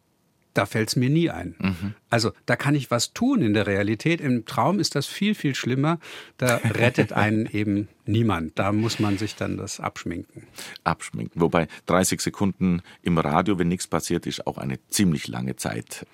[0.53, 1.55] da fällt es mir nie ein.
[1.59, 1.93] Mhm.
[2.09, 4.19] Also da kann ich was tun in der Realität.
[4.19, 5.99] Im Traum ist das viel, viel schlimmer.
[6.37, 8.59] Da rettet einen eben niemand.
[8.59, 10.43] Da muss man sich dann das abschminken.
[10.83, 11.39] Abschminken.
[11.39, 16.05] Wobei 30 Sekunden im Radio, wenn nichts passiert, ist auch eine ziemlich lange Zeit.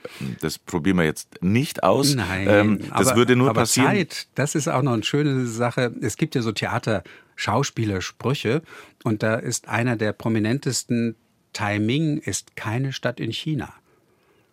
[0.41, 2.13] Das probieren wir jetzt nicht aus.
[2.13, 3.89] Nein, ähm, das aber, würde nur aber passieren.
[3.89, 5.93] Zeit, das ist auch noch eine schöne Sache.
[6.01, 7.03] Es gibt ja so Theater.
[7.39, 8.63] Schauspielersprüche
[9.03, 11.15] und da ist einer der prominentesten
[11.53, 13.73] Taiming ist keine Stadt in China.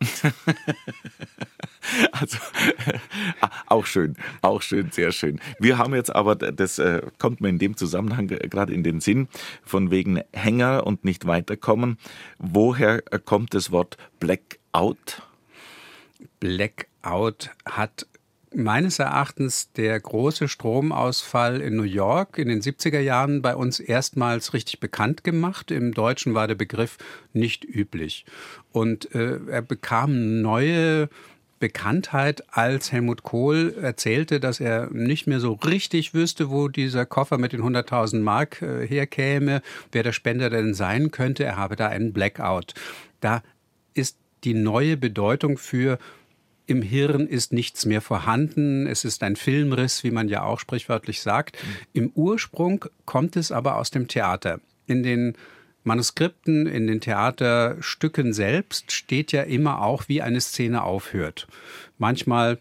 [2.12, 2.38] also
[3.66, 5.40] auch schön, auch schön, sehr schön.
[5.58, 9.28] Wir haben jetzt aber, das äh, kommt mir in dem Zusammenhang gerade in den Sinn,
[9.62, 11.98] von wegen Hänger und nicht weiterkommen.
[12.38, 15.22] Woher kommt das Wort Blackout?
[16.40, 18.06] Blackout hat
[18.54, 24.52] meines Erachtens der große Stromausfall in New York in den 70er Jahren bei uns erstmals
[24.52, 25.70] richtig bekannt gemacht.
[25.70, 26.98] Im Deutschen war der Begriff
[27.32, 28.24] nicht üblich.
[28.72, 31.08] Und äh, er bekam neue
[31.60, 37.38] Bekanntheit, als Helmut Kohl erzählte, dass er nicht mehr so richtig wüsste, wo dieser Koffer
[37.38, 41.44] mit den 100.000 Mark äh, herkäme, wer der Spender denn sein könnte.
[41.44, 42.74] Er habe da einen Blackout.
[43.20, 43.42] Da
[43.94, 45.98] ist die neue Bedeutung für
[46.66, 51.20] im Hirn ist nichts mehr vorhanden, es ist ein Filmriss, wie man ja auch sprichwörtlich
[51.20, 51.56] sagt.
[51.56, 51.76] Mhm.
[51.92, 54.60] Im Ursprung kommt es aber aus dem Theater.
[54.86, 55.34] In den
[55.82, 61.46] Manuskripten, in den Theaterstücken selbst steht ja immer auch, wie eine Szene aufhört.
[61.98, 62.58] Manchmal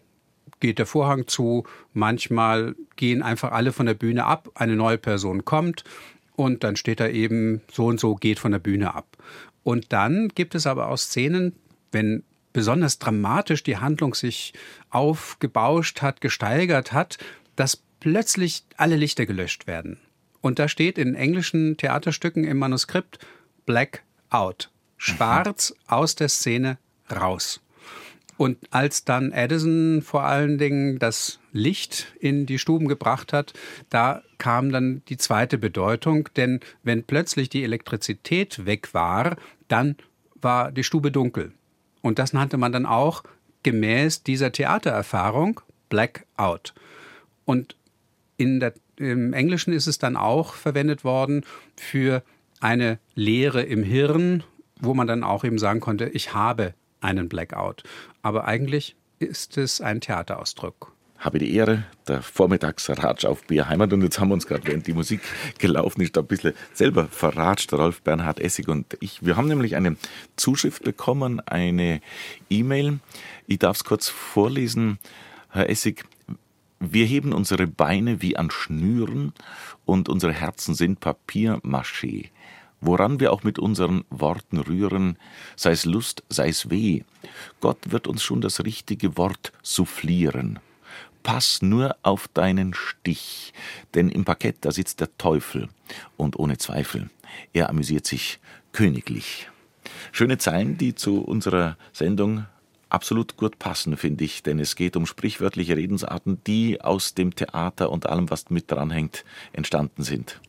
[0.60, 5.46] geht der Vorhang zu, manchmal gehen einfach alle von der Bühne ab, eine neue Person
[5.46, 5.84] kommt
[6.36, 9.18] und dann steht da eben so und so geht von der Bühne ab.
[9.64, 11.54] Und dann gibt es aber auch Szenen,
[11.92, 12.24] wenn
[12.54, 14.54] besonders dramatisch die Handlung sich
[14.90, 17.18] aufgebauscht hat, gesteigert hat,
[17.56, 20.00] dass plötzlich alle Lichter gelöscht werden.
[20.42, 23.20] Und da steht in englischen Theaterstücken im Manuskript
[23.66, 24.70] Black out.
[24.98, 26.78] Schwarz aus der Szene
[27.12, 27.62] raus.
[28.38, 33.54] Und als dann Edison vor allen Dingen das Licht in die Stuben gebracht hat,
[33.90, 39.38] da kam dann die zweite Bedeutung, denn wenn plötzlich die Elektrizität weg war,
[39.68, 39.96] dann
[40.36, 41.54] war die Stube dunkel.
[42.04, 43.24] Und das nannte man dann auch
[43.64, 46.76] gemäß dieser Theatererfahrung Blackout.
[47.46, 47.76] Und
[48.38, 51.46] in der, im Englischen ist es dann auch verwendet worden
[51.76, 52.22] für
[52.60, 54.44] eine Leere im Hirn,
[54.80, 57.84] wo man dann auch eben sagen konnte, ich habe einen Blackout.
[58.22, 60.93] Aber eigentlich ist es ein Theaterausdruck
[61.24, 63.94] habe die Ehre, der Vormittagsratsch auf Bierheimat.
[63.94, 65.22] Und jetzt haben wir uns gerade, während die Musik
[65.58, 69.26] gelaufen ist, ein bisschen selber verratscht, Rolf Bernhard Essig und ich.
[69.26, 69.96] Wir haben nämlich eine
[70.36, 72.02] Zuschrift bekommen, eine
[72.50, 73.00] E-Mail.
[73.48, 75.00] Ich darf es kurz vorlesen.
[75.50, 76.04] Herr Essig,
[76.80, 79.34] wir heben unsere Beine wie an Schnüren
[79.86, 82.30] und unsere Herzen sind Papiermaché.
[82.82, 85.18] Woran wir auch mit unseren Worten rühren,
[85.56, 87.04] sei es Lust, sei es Weh,
[87.62, 90.60] Gott wird uns schon das richtige Wort soufflieren.
[91.24, 93.54] Pass nur auf deinen Stich,
[93.94, 95.70] denn im Parkett da sitzt der Teufel
[96.18, 97.10] und ohne Zweifel,
[97.54, 98.40] er amüsiert sich
[98.74, 99.50] königlich.
[100.12, 102.46] Schöne Zeilen, die zu unserer Sendung
[102.90, 107.90] absolut gut passen, finde ich, denn es geht um sprichwörtliche Redensarten, die aus dem Theater
[107.90, 110.40] und allem, was mit dranhängt, entstanden sind.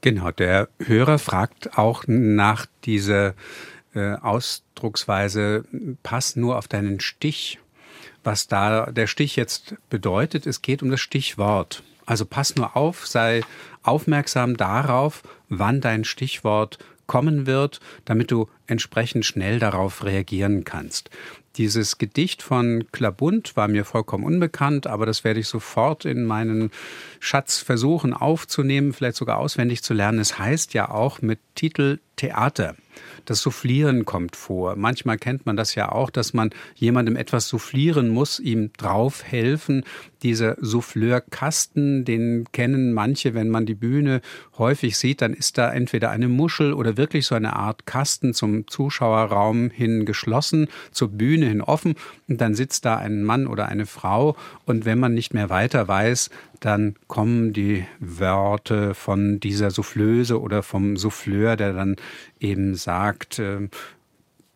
[0.00, 3.34] Genau, der Hörer fragt auch nach dieser
[3.94, 5.64] äh, Ausdrucksweise,
[6.02, 7.58] pass nur auf deinen Stich
[8.26, 10.46] was da der Stich jetzt bedeutet.
[10.46, 11.82] Es geht um das Stichwort.
[12.04, 13.42] Also pass nur auf, sei
[13.82, 21.10] aufmerksam darauf, wann dein Stichwort kommen wird, damit du entsprechend schnell darauf reagieren kannst.
[21.56, 26.70] Dieses Gedicht von Klabund war mir vollkommen unbekannt, aber das werde ich sofort in meinen
[27.18, 30.18] Schatz versuchen aufzunehmen, vielleicht sogar auswendig zu lernen.
[30.18, 32.76] Es heißt ja auch mit Titel Theater.
[33.24, 34.76] Das Soufflieren kommt vor.
[34.76, 39.84] Manchmal kennt man das ja auch, dass man jemandem etwas soufflieren muss, ihm drauf helfen.
[40.22, 44.20] Dieser Souffleurkasten, den kennen manche, wenn man die Bühne
[44.58, 48.66] häufig sieht, dann ist da entweder eine Muschel oder wirklich so eine Art Kasten zum
[48.66, 51.94] Zuschauerraum hin geschlossen, zur Bühne hin offen
[52.28, 55.86] und dann sitzt da ein Mann oder eine Frau und wenn man nicht mehr weiter
[55.86, 56.30] weiß,
[56.60, 61.96] dann kommen die Worte von dieser Soufflöse oder vom Souffleur, der dann
[62.40, 63.68] eben sagt, äh,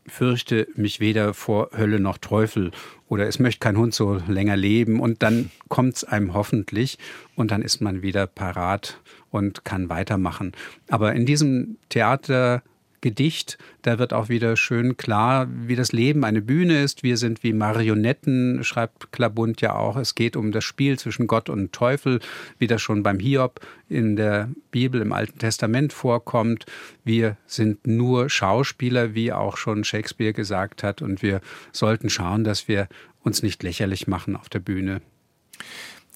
[0.07, 2.73] fürchte mich weder vor Hölle noch Teufel
[3.09, 6.99] oder es möchte kein Hund so länger leben und dann kommt es einem hoffentlich
[7.37, 9.01] und dann ist man wieder parat
[9.31, 10.53] und kann weitermachen.
[10.89, 12.63] Aber in diesem Theater
[13.01, 17.03] Gedicht, da wird auch wieder schön klar, wie das Leben eine Bühne ist.
[17.03, 19.97] Wir sind wie Marionetten, schreibt Klabund ja auch.
[19.97, 22.21] Es geht um das Spiel zwischen Gott und Teufel,
[22.59, 26.67] wie das schon beim Hiob in der Bibel im Alten Testament vorkommt.
[27.05, 31.41] Wir sind nur Schauspieler, wie auch schon Shakespeare gesagt hat, und wir
[31.73, 32.89] sollten schauen, dass wir
[33.23, 35.01] uns nicht lächerlich machen auf der Bühne.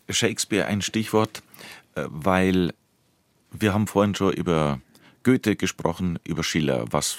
[0.09, 1.43] Shakespeare ein Stichwort,
[1.95, 2.75] äh, weil
[3.53, 4.81] wir haben vorhin schon über
[5.25, 7.17] Goethe gesprochen, über Schiller, was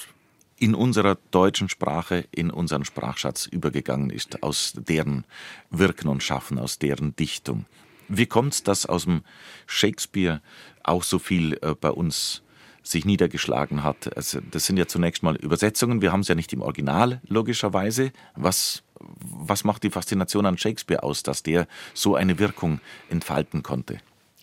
[0.58, 5.26] in unserer deutschen Sprache, in unseren Sprachschatz übergegangen ist, aus deren
[5.70, 7.66] Wirken und Schaffen, aus deren Dichtung.
[8.08, 9.24] Wie kommt es, dass aus dem
[9.68, 10.41] Shakespeare
[10.84, 12.41] auch so viel äh, bei uns
[12.84, 14.16] sich niedergeschlagen hat?
[14.16, 16.01] Also das sind ja zunächst mal Übersetzungen.
[16.01, 18.12] Wir haben es ja nicht im Original, logischerweise.
[18.36, 22.80] Was, was macht die Faszination an Shakespeare aus, dass der so eine Wirkung
[23.10, 23.97] entfalten konnte?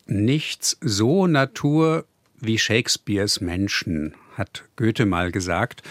[0.07, 2.05] Nichts so Natur
[2.43, 5.83] wie Shakespeares Menschen, hat Goethe mal gesagt.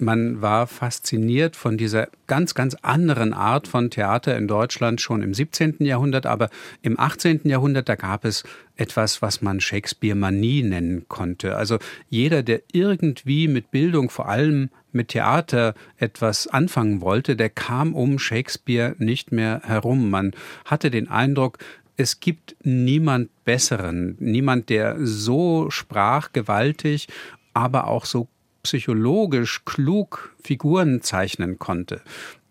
[0.00, 5.34] Man war fasziniert von dieser ganz, ganz anderen Art von Theater in Deutschland schon im
[5.34, 5.76] 17.
[5.80, 6.50] Jahrhundert, aber
[6.82, 7.40] im 18.
[7.44, 8.44] Jahrhundert, da gab es
[8.76, 11.56] etwas, was man Shakespeare-Manie nennen konnte.
[11.56, 11.78] Also
[12.08, 18.20] jeder, der irgendwie mit Bildung, vor allem mit Theater etwas anfangen wollte, der kam um
[18.20, 20.10] Shakespeare nicht mehr herum.
[20.10, 20.32] Man
[20.64, 21.58] hatte den Eindruck,
[21.98, 27.08] es gibt niemand Besseren, niemand, der so sprachgewaltig,
[27.52, 28.28] aber auch so
[28.62, 32.00] psychologisch klug Figuren zeichnen konnte.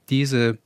[0.10, 0.58] Diese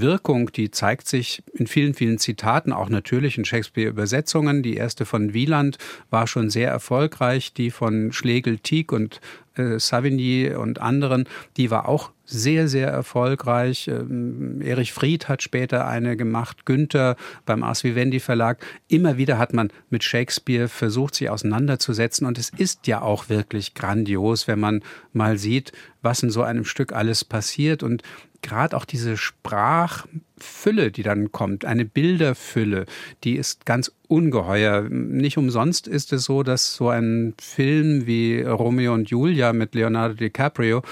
[0.00, 4.62] Wirkung, die zeigt sich in vielen, vielen Zitaten, auch natürlich in Shakespeare-Übersetzungen.
[4.62, 5.78] Die erste von Wieland
[6.10, 9.20] war schon sehr erfolgreich, die von Schlegel, Tieck und
[9.56, 13.88] äh, Savigny und anderen, die war auch sehr, sehr erfolgreich.
[13.88, 18.64] Ähm, Erich Fried hat später eine gemacht, Günther beim Ars Vivendi Verlag.
[18.88, 23.74] Immer wieder hat man mit Shakespeare versucht, sich auseinanderzusetzen und es ist ja auch wirklich
[23.74, 24.82] grandios, wenn man
[25.12, 28.02] mal sieht, was in so einem Stück alles passiert und
[28.42, 32.86] gerade auch diese Sprachfülle, die dann kommt, eine Bilderfülle,
[33.24, 34.82] die ist ganz ungeheuer.
[34.88, 40.14] Nicht umsonst ist es so, dass so ein Film wie Romeo und Julia mit Leonardo
[40.14, 40.82] DiCaprio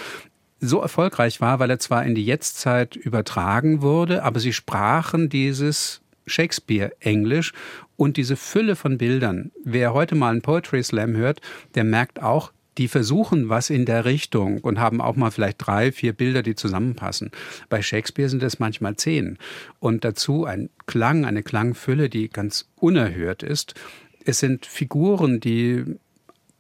[0.61, 6.03] so erfolgreich war, weil er zwar in die Jetztzeit übertragen wurde, aber sie sprachen dieses
[6.27, 7.53] Shakespeare-Englisch
[7.97, 9.51] und diese Fülle von Bildern.
[9.65, 11.41] Wer heute mal einen Poetry Slam hört,
[11.75, 15.93] der merkt auch, die versuchen was in der Richtung und haben auch mal vielleicht drei,
[15.93, 17.31] vier Bilder, die zusammenpassen.
[17.69, 19.39] Bei Shakespeare sind es manchmal zehn.
[19.79, 23.75] Und dazu ein Klang, eine Klangfülle, die ganz unerhört ist.
[24.25, 25.85] Es sind Figuren, die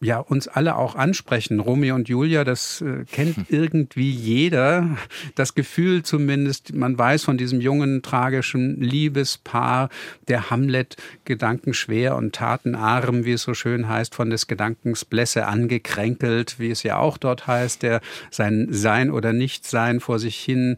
[0.00, 1.60] ja uns alle auch ansprechen.
[1.60, 4.96] Romeo und Julia, das äh, kennt irgendwie jeder.
[5.34, 9.90] Das Gefühl zumindest, man weiß von diesem jungen, tragischen Liebespaar,
[10.28, 16.58] der Hamlet gedankenschwer und tatenarm, wie es so schön heißt, von des Gedankens Blässe angekränkelt,
[16.58, 20.76] wie es ja auch dort heißt, der sein Sein oder Nichtsein vor sich hin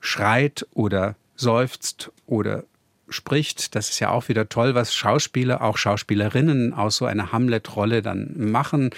[0.00, 2.64] schreit oder seufzt oder
[3.08, 3.74] spricht.
[3.74, 8.34] Das ist ja auch wieder toll, was Schauspieler, auch Schauspielerinnen aus so einer Hamlet-Rolle dann
[8.36, 8.90] machen.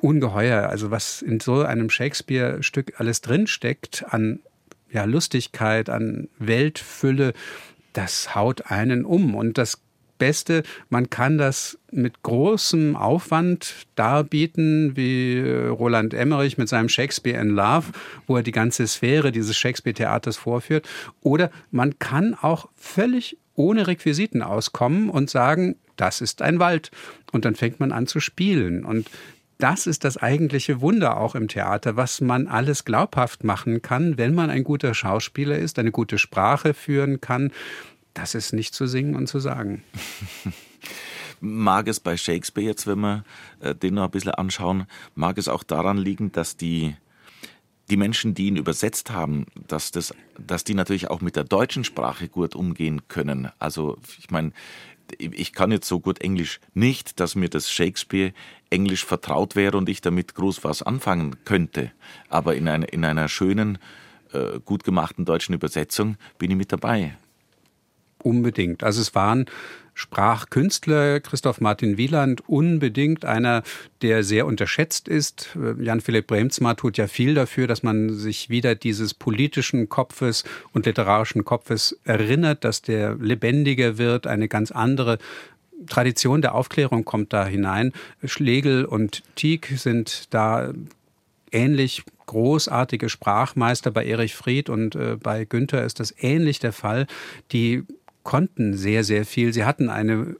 [0.00, 4.40] Ungeheuer, also was in so einem Shakespeare-Stück alles drinsteckt an
[4.90, 7.34] ja, Lustigkeit, an Weltfülle,
[7.92, 9.34] das haut einen um.
[9.34, 9.82] Und das
[10.20, 17.40] Beste, man kann das mit großem Aufwand darbieten, wie äh, Roland Emmerich mit seinem Shakespeare
[17.40, 17.86] in Love,
[18.28, 20.88] wo er die ganze Sphäre dieses Shakespeare-Theaters vorführt.
[21.22, 26.92] Oder man kann auch völlig ohne Requisiten auskommen und sagen, das ist ein Wald.
[27.32, 28.84] Und dann fängt man an zu spielen.
[28.84, 29.10] Und
[29.58, 34.34] das ist das eigentliche Wunder auch im Theater, was man alles glaubhaft machen kann, wenn
[34.34, 37.50] man ein guter Schauspieler ist, eine gute Sprache führen kann
[38.14, 39.82] das ist nicht zu singen und zu sagen.
[41.40, 43.24] mag es bei Shakespeare jetzt, wenn wir
[43.60, 46.94] äh, den noch ein bisschen anschauen, mag es auch daran liegen, dass die,
[47.88, 51.84] die Menschen, die ihn übersetzt haben, dass, das, dass die natürlich auch mit der deutschen
[51.84, 53.50] Sprache gut umgehen können.
[53.58, 54.52] Also ich meine,
[55.18, 58.32] ich kann jetzt so gut Englisch nicht, dass mir das Shakespeare
[58.68, 61.90] Englisch vertraut wäre und ich damit groß was anfangen könnte.
[62.28, 63.78] Aber in, ein, in einer schönen,
[64.32, 67.16] äh, gut gemachten deutschen Übersetzung bin ich mit dabei.
[68.22, 68.82] Unbedingt.
[68.82, 69.46] Also es waren
[69.94, 73.62] Sprachkünstler, Christoph Martin Wieland, unbedingt einer,
[74.02, 75.50] der sehr unterschätzt ist.
[75.78, 81.44] Jan-Philipp Bremsma tut ja viel dafür, dass man sich wieder dieses politischen Kopfes und literarischen
[81.44, 85.18] Kopfes erinnert, dass der lebendiger wird, eine ganz andere
[85.88, 87.92] Tradition der Aufklärung kommt da hinein.
[88.24, 90.72] Schlegel und Tieck sind da
[91.52, 97.08] ähnlich großartige Sprachmeister bei Erich Fried und äh, bei Günther ist das ähnlich der Fall.
[97.50, 97.82] Die
[98.22, 99.52] konnten sehr, sehr viel.
[99.52, 100.36] Sie hatten eine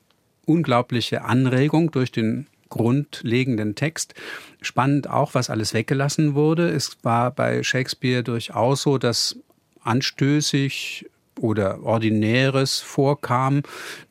[0.46, 4.14] unglaubliche Anregung durch den grundlegenden Text.
[4.62, 6.68] Spannend auch, was alles weggelassen wurde.
[6.70, 9.36] Es war bei Shakespeare durchaus so, dass
[9.82, 11.09] anstößig
[11.40, 13.62] oder Ordinäres vorkam,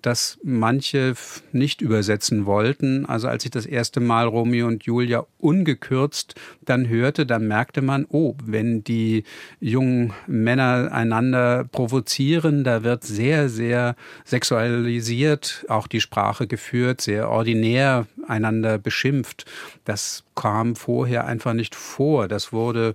[0.01, 1.13] das manche
[1.51, 3.05] nicht übersetzen wollten.
[3.05, 8.05] Also als ich das erste Mal Romeo und Julia ungekürzt dann hörte, dann merkte man,
[8.09, 9.23] oh, wenn die
[9.59, 18.07] jungen Männer einander provozieren, da wird sehr, sehr sexualisiert auch die Sprache geführt, sehr ordinär
[18.27, 19.45] einander beschimpft.
[19.85, 22.27] Das kam vorher einfach nicht vor.
[22.27, 22.93] Das wurde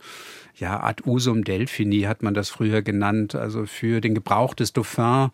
[0.56, 5.30] ja, ad usum delphini hat man das früher genannt, also für den Gebrauch des Dauphin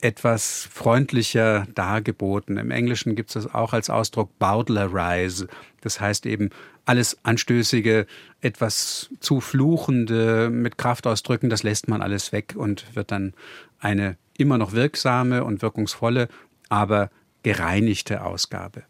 [0.00, 2.56] etwas freundlicher dargeboten.
[2.56, 5.48] Im Englischen gibt es das auch als Ausdruck Bowdlerize.
[5.80, 6.50] Das heißt eben
[6.84, 8.06] alles Anstößige,
[8.40, 13.34] etwas zu Fluchende mit Kraftausdrücken, das lässt man alles weg und wird dann
[13.80, 16.28] eine immer noch wirksame und wirkungsvolle,
[16.68, 17.10] aber
[17.42, 18.84] gereinigte Ausgabe.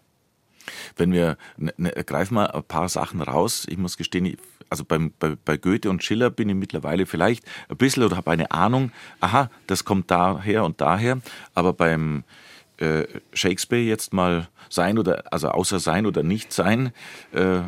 [0.96, 3.66] Wenn wir, ne, ne, greifen mal ein paar Sachen raus.
[3.68, 4.36] Ich muss gestehen, ich
[4.70, 8.30] also beim, bei, bei Goethe und Schiller bin ich mittlerweile vielleicht ein bisschen oder habe
[8.30, 11.20] eine Ahnung, aha, das kommt daher und daher,
[11.54, 12.24] aber beim
[12.78, 16.92] äh, Shakespeare jetzt mal sein oder, also außer sein oder nicht sein,
[17.32, 17.60] äh,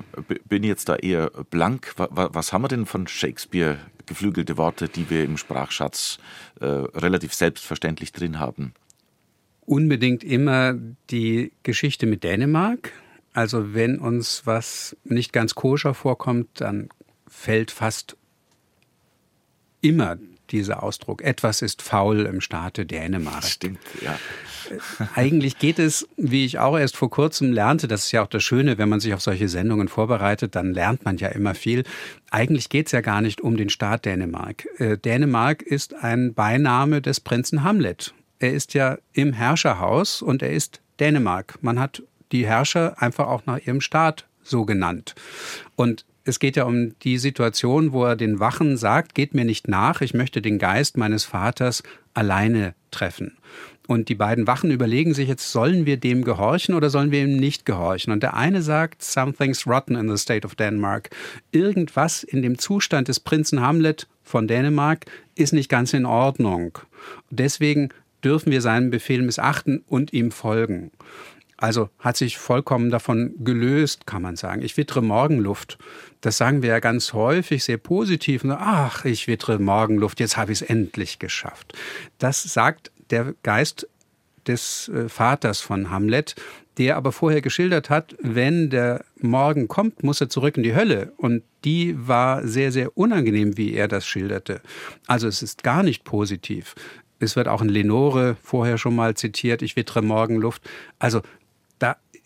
[0.49, 1.95] bin jetzt da eher blank.
[1.97, 6.19] Was, was haben wir denn von Shakespeare geflügelte Worte, die wir im Sprachschatz
[6.61, 8.75] äh, relativ selbstverständlich drin haben?
[9.67, 10.75] Unbedingt immer
[11.11, 12.93] die Geschichte mit Dänemark
[13.33, 16.89] also wenn uns was nicht ganz koscher vorkommt, dann
[17.29, 18.17] fällt fast
[19.81, 20.17] immer
[20.51, 23.45] dieser Ausdruck, etwas ist faul im Staate Dänemark.
[23.45, 24.19] Stimmt, ja.
[24.71, 28.29] Äh, eigentlich geht es, wie ich auch erst vor kurzem lernte, das ist ja auch
[28.29, 31.85] das Schöne, wenn man sich auf solche Sendungen vorbereitet, dann lernt man ja immer viel.
[32.31, 34.67] Eigentlich geht es ja gar nicht um den Staat Dänemark.
[34.79, 38.15] Äh, Dänemark ist ein Beiname des Prinzen Hamlet.
[38.39, 41.59] Er ist ja im Herrscherhaus und er ist Dänemark.
[41.61, 42.03] Man hat
[42.33, 45.15] die Herrscher einfach auch nach ihrem Staat so genannt.
[45.77, 49.69] Und es geht ja um die Situation, wo er den Wachen sagt, geht mir nicht
[49.69, 51.83] nach, ich möchte den Geist meines Vaters
[52.15, 53.37] alleine treffen.
[53.87, 57.37] Und die beiden Wachen überlegen sich jetzt, sollen wir dem gehorchen oder sollen wir ihm
[57.37, 58.13] nicht gehorchen?
[58.13, 61.11] Und der eine sagt, something's rotten in the state of Denmark.
[61.51, 66.79] Irgendwas in dem Zustand des Prinzen Hamlet von Dänemark ist nicht ganz in Ordnung.
[67.31, 67.89] Deswegen
[68.23, 70.93] dürfen wir seinen Befehl missachten und ihm folgen.
[71.61, 74.63] Also hat sich vollkommen davon gelöst, kann man sagen.
[74.63, 75.77] Ich wittere Morgenluft.
[76.23, 78.45] Das sagen wir ja ganz häufig, sehr positiv.
[78.49, 81.75] Ach, ich wittere Morgenluft, jetzt habe ich es endlich geschafft.
[82.17, 83.87] Das sagt der Geist
[84.47, 86.35] des äh, Vaters von Hamlet,
[86.79, 91.13] der aber vorher geschildert hat, wenn der Morgen kommt, muss er zurück in die Hölle.
[91.19, 94.63] Und die war sehr, sehr unangenehm, wie er das schilderte.
[95.07, 96.75] Also es ist gar nicht positiv.
[97.19, 100.63] Es wird auch in Lenore vorher schon mal zitiert, ich wittere Morgenluft.
[100.99, 101.21] Also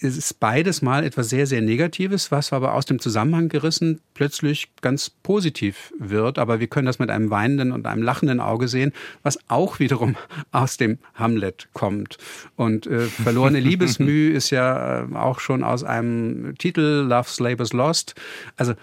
[0.05, 4.69] es ist beides mal etwas sehr, sehr Negatives, was aber aus dem Zusammenhang gerissen plötzlich
[4.83, 6.39] ganz positiv wird.
[6.39, 8.93] Aber wir können das mit einem weinenden und einem lachenden Auge sehen,
[9.23, 10.17] was auch wiederum
[10.53, 12.19] aus dem Hamlet kommt.
[12.57, 18.15] Und äh, verlorene Liebesmüh ist ja äh, auch schon aus einem Titel Love's Labour's Lost.
[18.57, 18.75] Also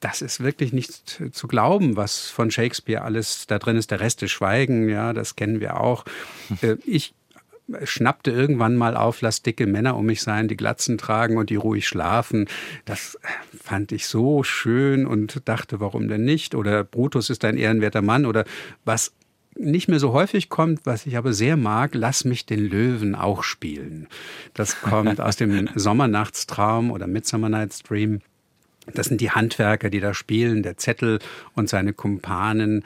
[0.00, 3.90] das ist wirklich nicht zu glauben, was von Shakespeare alles da drin ist.
[3.90, 6.04] Der Rest ist Schweigen, ja, das kennen wir auch.
[6.62, 7.14] Äh, ich
[7.84, 11.56] schnappte irgendwann mal auf, lass dicke Männer um mich sein, die Glatzen tragen und die
[11.56, 12.46] ruhig schlafen.
[12.84, 13.18] Das
[13.62, 16.54] fand ich so schön und dachte, warum denn nicht?
[16.54, 18.44] Oder Brutus ist ein ehrenwerter Mann oder
[18.84, 19.12] was
[19.58, 23.42] nicht mehr so häufig kommt, was ich aber sehr mag, lass mich den Löwen auch
[23.42, 24.06] spielen.
[24.54, 28.20] Das kommt aus dem Sommernachtstraum oder Midsummer Night's Dream.
[28.94, 31.18] Das sind die Handwerker, die da spielen, der Zettel
[31.54, 32.84] und seine Kumpanen.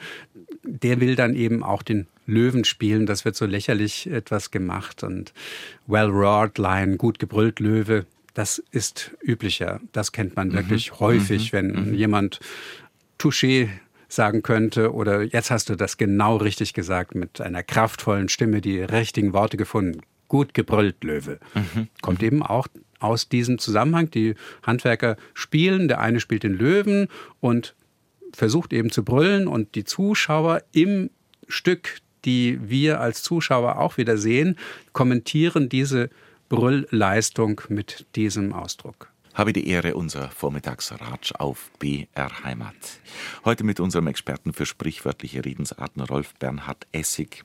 [0.63, 3.05] Der will dann eben auch den Löwen spielen.
[3.05, 5.03] Das wird so lächerlich etwas gemacht.
[5.03, 5.33] Und
[5.87, 9.79] well-roared Lion, gut gebrüllt Löwe, das ist üblicher.
[9.91, 10.53] Das kennt man mhm.
[10.53, 11.57] wirklich häufig, mhm.
[11.57, 11.93] wenn mhm.
[11.93, 12.39] jemand
[13.19, 13.69] Touché
[14.07, 18.79] sagen könnte oder jetzt hast du das genau richtig gesagt mit einer kraftvollen Stimme die
[18.79, 20.01] richtigen Worte gefunden.
[20.27, 21.39] Gut gebrüllt Löwe.
[21.53, 21.87] Mhm.
[22.01, 22.67] Kommt eben auch
[22.99, 24.09] aus diesem Zusammenhang.
[24.11, 27.07] Die Handwerker spielen, der eine spielt den Löwen
[27.39, 27.75] und
[28.33, 31.09] versucht eben zu brüllen und die Zuschauer im
[31.47, 34.57] Stück, die wir als Zuschauer auch wieder sehen,
[34.91, 36.09] kommentieren diese
[36.49, 42.75] Brüllleistung mit diesem Ausdruck habe die Ehre, unser Vormittagsratsch auf BR Heimat.
[43.45, 47.43] Heute mit unserem Experten für sprichwörtliche Redensarten Rolf Bernhard Essig.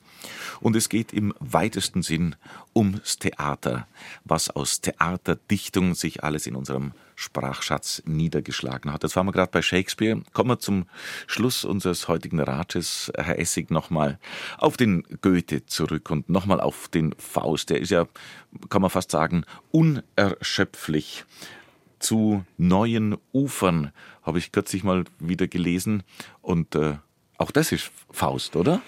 [0.59, 2.35] Und es geht im weitesten Sinn
[2.75, 3.87] ums Theater,
[4.23, 9.03] was aus Theaterdichtung sich alles in unserem Sprachschatz niedergeschlagen hat.
[9.03, 10.21] Das waren wir gerade bei Shakespeare.
[10.31, 10.85] Kommen wir zum
[11.27, 14.19] Schluss unseres heutigen Rates, Herr Essig, nochmal
[14.57, 17.71] auf den Goethe zurück und nochmal auf den Faust.
[17.71, 18.07] Der ist ja,
[18.69, 21.25] kann man fast sagen, unerschöpflich
[21.99, 23.91] zu neuen Ufern,
[24.23, 26.03] habe ich kürzlich mal wieder gelesen.
[26.41, 26.95] Und äh,
[27.37, 28.81] auch das ist Faust, oder?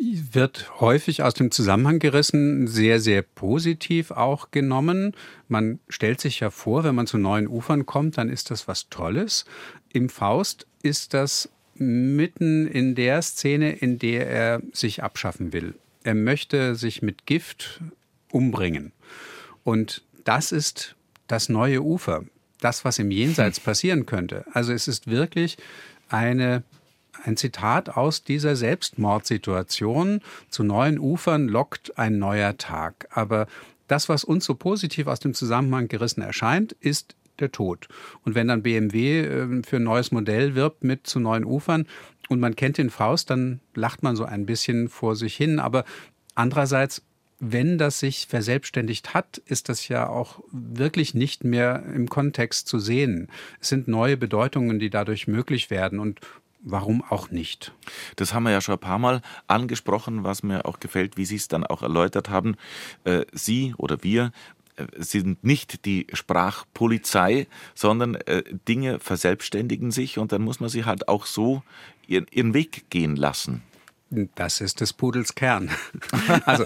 [0.00, 5.14] Wird häufig aus dem Zusammenhang gerissen, sehr, sehr positiv auch genommen.
[5.48, 8.88] Man stellt sich ja vor, wenn man zu neuen Ufern kommt, dann ist das was
[8.88, 9.44] Tolles.
[9.92, 15.74] Im Faust ist das mitten in der Szene, in der er sich abschaffen will.
[16.02, 17.80] Er möchte sich mit Gift
[18.30, 18.92] umbringen.
[19.62, 20.96] Und das ist
[21.28, 22.24] das neue Ufer
[22.62, 23.64] das, was im Jenseits hm.
[23.64, 24.44] passieren könnte.
[24.52, 25.56] Also es ist wirklich
[26.08, 26.62] eine
[27.24, 30.20] ein Zitat aus dieser Selbstmordsituation.
[30.48, 33.06] Zu neuen Ufern lockt ein neuer Tag.
[33.10, 33.46] Aber
[33.86, 37.88] das, was uns so positiv aus dem Zusammenhang gerissen erscheint, ist der Tod.
[38.24, 41.86] Und wenn dann BMW ähm, für ein neues Modell wirbt mit zu neuen Ufern
[42.28, 45.58] und man kennt den Faust, dann lacht man so ein bisschen vor sich hin.
[45.58, 45.84] Aber
[46.34, 47.02] andererseits
[47.44, 52.78] wenn das sich verselbstständigt hat, ist das ja auch wirklich nicht mehr im Kontext zu
[52.78, 53.28] sehen.
[53.60, 56.20] Es sind neue Bedeutungen, die dadurch möglich werden und
[56.60, 57.72] warum auch nicht?
[58.14, 61.34] Das haben wir ja schon ein paar Mal angesprochen, was mir auch gefällt, wie Sie
[61.34, 62.54] es dann auch erläutert haben.
[63.02, 64.30] Äh, Sie oder wir
[64.76, 70.84] äh, sind nicht die Sprachpolizei, sondern äh, Dinge verselbstständigen sich und dann muss man sie
[70.84, 71.64] halt auch so
[72.06, 73.62] ihren Weg gehen lassen.
[74.34, 75.70] Das ist des Pudels Kern.
[76.44, 76.64] Also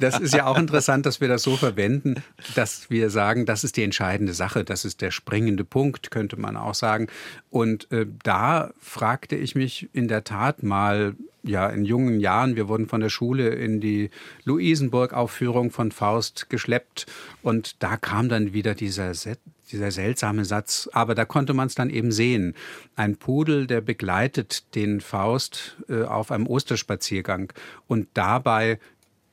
[0.00, 2.22] das ist ja auch interessant, dass wir das so verwenden,
[2.54, 6.56] dass wir sagen, das ist die entscheidende Sache, das ist der springende Punkt, könnte man
[6.56, 7.08] auch sagen.
[7.50, 12.68] Und äh, da fragte ich mich in der Tat mal, ja, in jungen Jahren, wir
[12.68, 14.10] wurden von der Schule in die
[14.44, 17.06] Luisenburg-Aufführung von Faust geschleppt
[17.42, 19.14] und da kam dann wieder dieser
[19.72, 22.54] dieser seltsame Satz, aber da konnte man es dann eben sehen.
[22.96, 27.52] Ein Pudel, der begleitet den Faust äh, auf einem Osterspaziergang.
[27.86, 28.78] Und dabei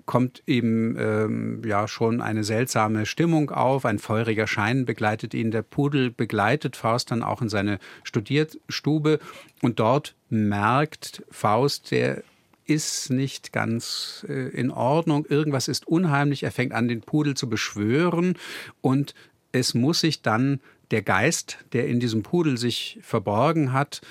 [0.06, 5.64] kommt eben ähm, ja schon eine seltsame Stimmung auf, ein feuriger Schein begleitet ihn, der
[5.64, 9.20] Pudel begleitet Faust dann auch in seine Studierstube.
[9.62, 12.24] Und dort merkt Faust, der
[12.66, 17.50] ist nicht ganz äh, in Ordnung, irgendwas ist unheimlich, er fängt an, den Pudel zu
[17.50, 18.38] beschwören.
[18.82, 19.14] Und
[19.56, 20.60] es muss sich dann
[20.92, 24.02] der Geist, der in diesem Pudel sich verborgen hat,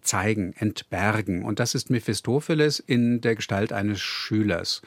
[0.00, 1.44] zeigen, entbergen.
[1.44, 4.82] Und das ist Mephistopheles in der Gestalt eines Schülers.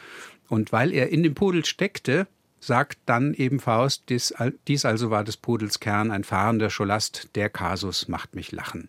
[0.48, 2.26] Und weil er in dem Pudel steckte,
[2.60, 4.34] sagt dann eben Faust, dies,
[4.68, 8.88] dies also war des Pudels Kern, ein fahrender Scholast, der Kasus macht mich lachen.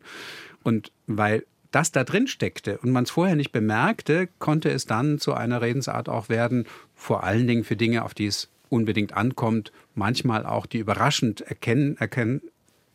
[0.63, 5.19] Und weil das da drin steckte und man es vorher nicht bemerkte, konnte es dann
[5.19, 9.71] zu einer Redensart auch werden, vor allen Dingen für Dinge, auf die es unbedingt ankommt,
[9.95, 12.41] manchmal auch die überraschend erkennen, erkennen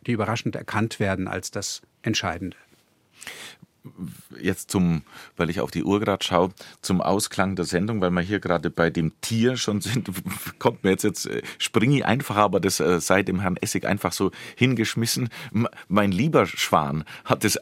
[0.05, 2.57] die überraschend erkannt werden als das Entscheidende
[4.39, 5.03] jetzt zum,
[5.35, 6.51] weil ich auf die Uhr gerade schaue,
[6.81, 10.09] zum Ausklang der Sendung, weil wir hier gerade bei dem Tier schon sind,
[10.59, 13.85] kommt mir jetzt, jetzt äh, springe ich einfach, aber das äh, sei dem Herrn Essig
[13.85, 15.30] einfach so hingeschmissen.
[15.88, 17.59] Mein lieber Schwan hat es,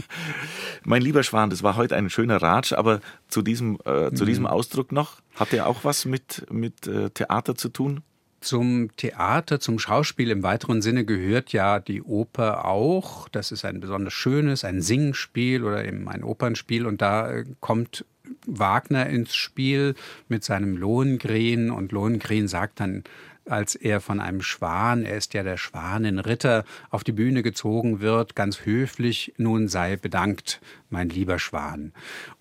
[0.84, 4.44] mein lieber Schwan, das war heute ein schöner Ratsch, aber zu diesem, äh, zu diesem
[4.44, 4.50] mhm.
[4.50, 8.02] Ausdruck noch, hat er auch was mit, mit äh, Theater zu tun?
[8.40, 13.28] Zum Theater, zum Schauspiel im weiteren Sinne gehört ja die Oper auch.
[13.28, 16.86] Das ist ein besonders schönes, ein Singspiel oder eben ein Opernspiel.
[16.86, 18.04] Und da äh, kommt
[18.46, 19.94] Wagner ins Spiel
[20.28, 21.70] mit seinem Lohengrin.
[21.70, 23.04] Und Lohengrin sagt dann,
[23.44, 28.36] als er von einem Schwan, er ist ja der Schwanenritter, auf die Bühne gezogen wird,
[28.36, 30.60] ganz höflich, nun sei bedankt,
[30.90, 31.92] mein lieber Schwan.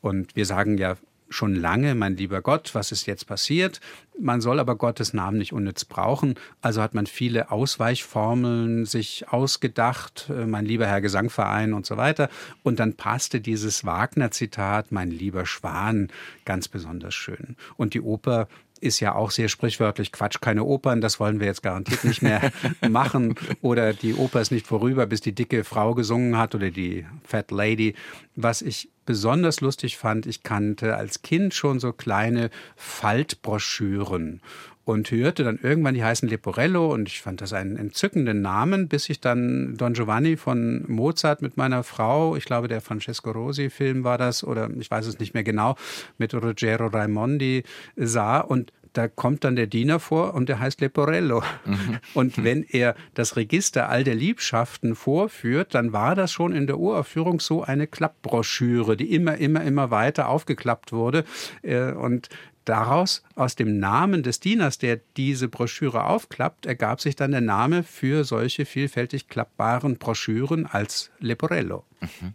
[0.02, 0.98] Und wir sagen ja
[1.30, 3.80] schon lange, mein lieber Gott, was ist jetzt passiert?
[4.20, 6.36] Man soll aber Gottes Namen nicht unnütz brauchen.
[6.62, 12.30] Also hat man viele Ausweichformeln sich ausgedacht, äh, mein lieber Herr Gesangverein und so weiter.
[12.64, 16.10] Und dann passte dieses Wagner-Zitat, mein lieber Schwan,
[16.45, 17.56] ganz besonders schön.
[17.76, 18.48] Und die Oper
[18.80, 22.52] ist ja auch sehr sprichwörtlich Quatsch, keine Opern, das wollen wir jetzt garantiert nicht mehr
[22.90, 23.36] machen.
[23.62, 27.52] Oder die Oper ist nicht vorüber, bis die dicke Frau gesungen hat oder die Fat
[27.52, 27.95] Lady.
[28.36, 34.42] Was ich besonders lustig fand, ich kannte als Kind schon so kleine Faltbroschüren
[34.88, 39.10] und hörte dann irgendwann, die heißen Leporello und ich fand das einen entzückenden Namen, bis
[39.10, 44.06] ich dann Don Giovanni von Mozart mit meiner Frau, ich glaube der Francesco Rosi Film
[44.06, 45.76] war das oder ich weiß es nicht mehr genau,
[46.18, 47.64] mit Ruggero Raimondi
[47.98, 51.44] sah und da kommt dann der Diener vor und der heißt Leporello.
[51.65, 51.99] Mhm.
[52.14, 56.80] Und wenn er das Register all der Liebschaften vorführt, dann war das schon in der
[56.80, 61.24] Uraufführung so eine Klappbroschüre, die immer, immer, immer weiter aufgeklappt wurde.
[61.61, 62.30] Äh, und
[62.65, 67.82] Daraus, aus dem Namen des Dieners, der diese Broschüre aufklappt, ergab sich dann der Name
[67.82, 71.86] für solche vielfältig klappbaren Broschüren als Leporello.
[72.02, 72.34] Mhm.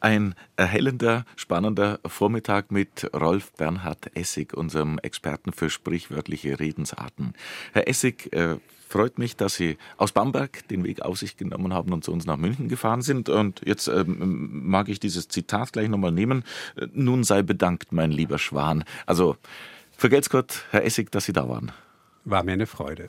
[0.00, 7.34] Ein erhellender, spannender Vormittag mit Rolf Bernhard Essig, unserem Experten für sprichwörtliche Redensarten.
[7.72, 8.56] Herr Essig, äh,
[8.88, 12.26] freut mich, dass Sie aus Bamberg den Weg auf sich genommen haben und zu uns
[12.26, 13.28] nach München gefahren sind.
[13.28, 16.44] Und jetzt ähm, mag ich dieses Zitat gleich nochmal nehmen.
[16.92, 18.84] Nun sei bedankt, mein lieber Schwan.
[19.06, 19.36] Also,
[19.96, 21.72] vergelt's Gott, Herr Essig, dass Sie da waren.
[22.24, 23.08] War mir eine Freude.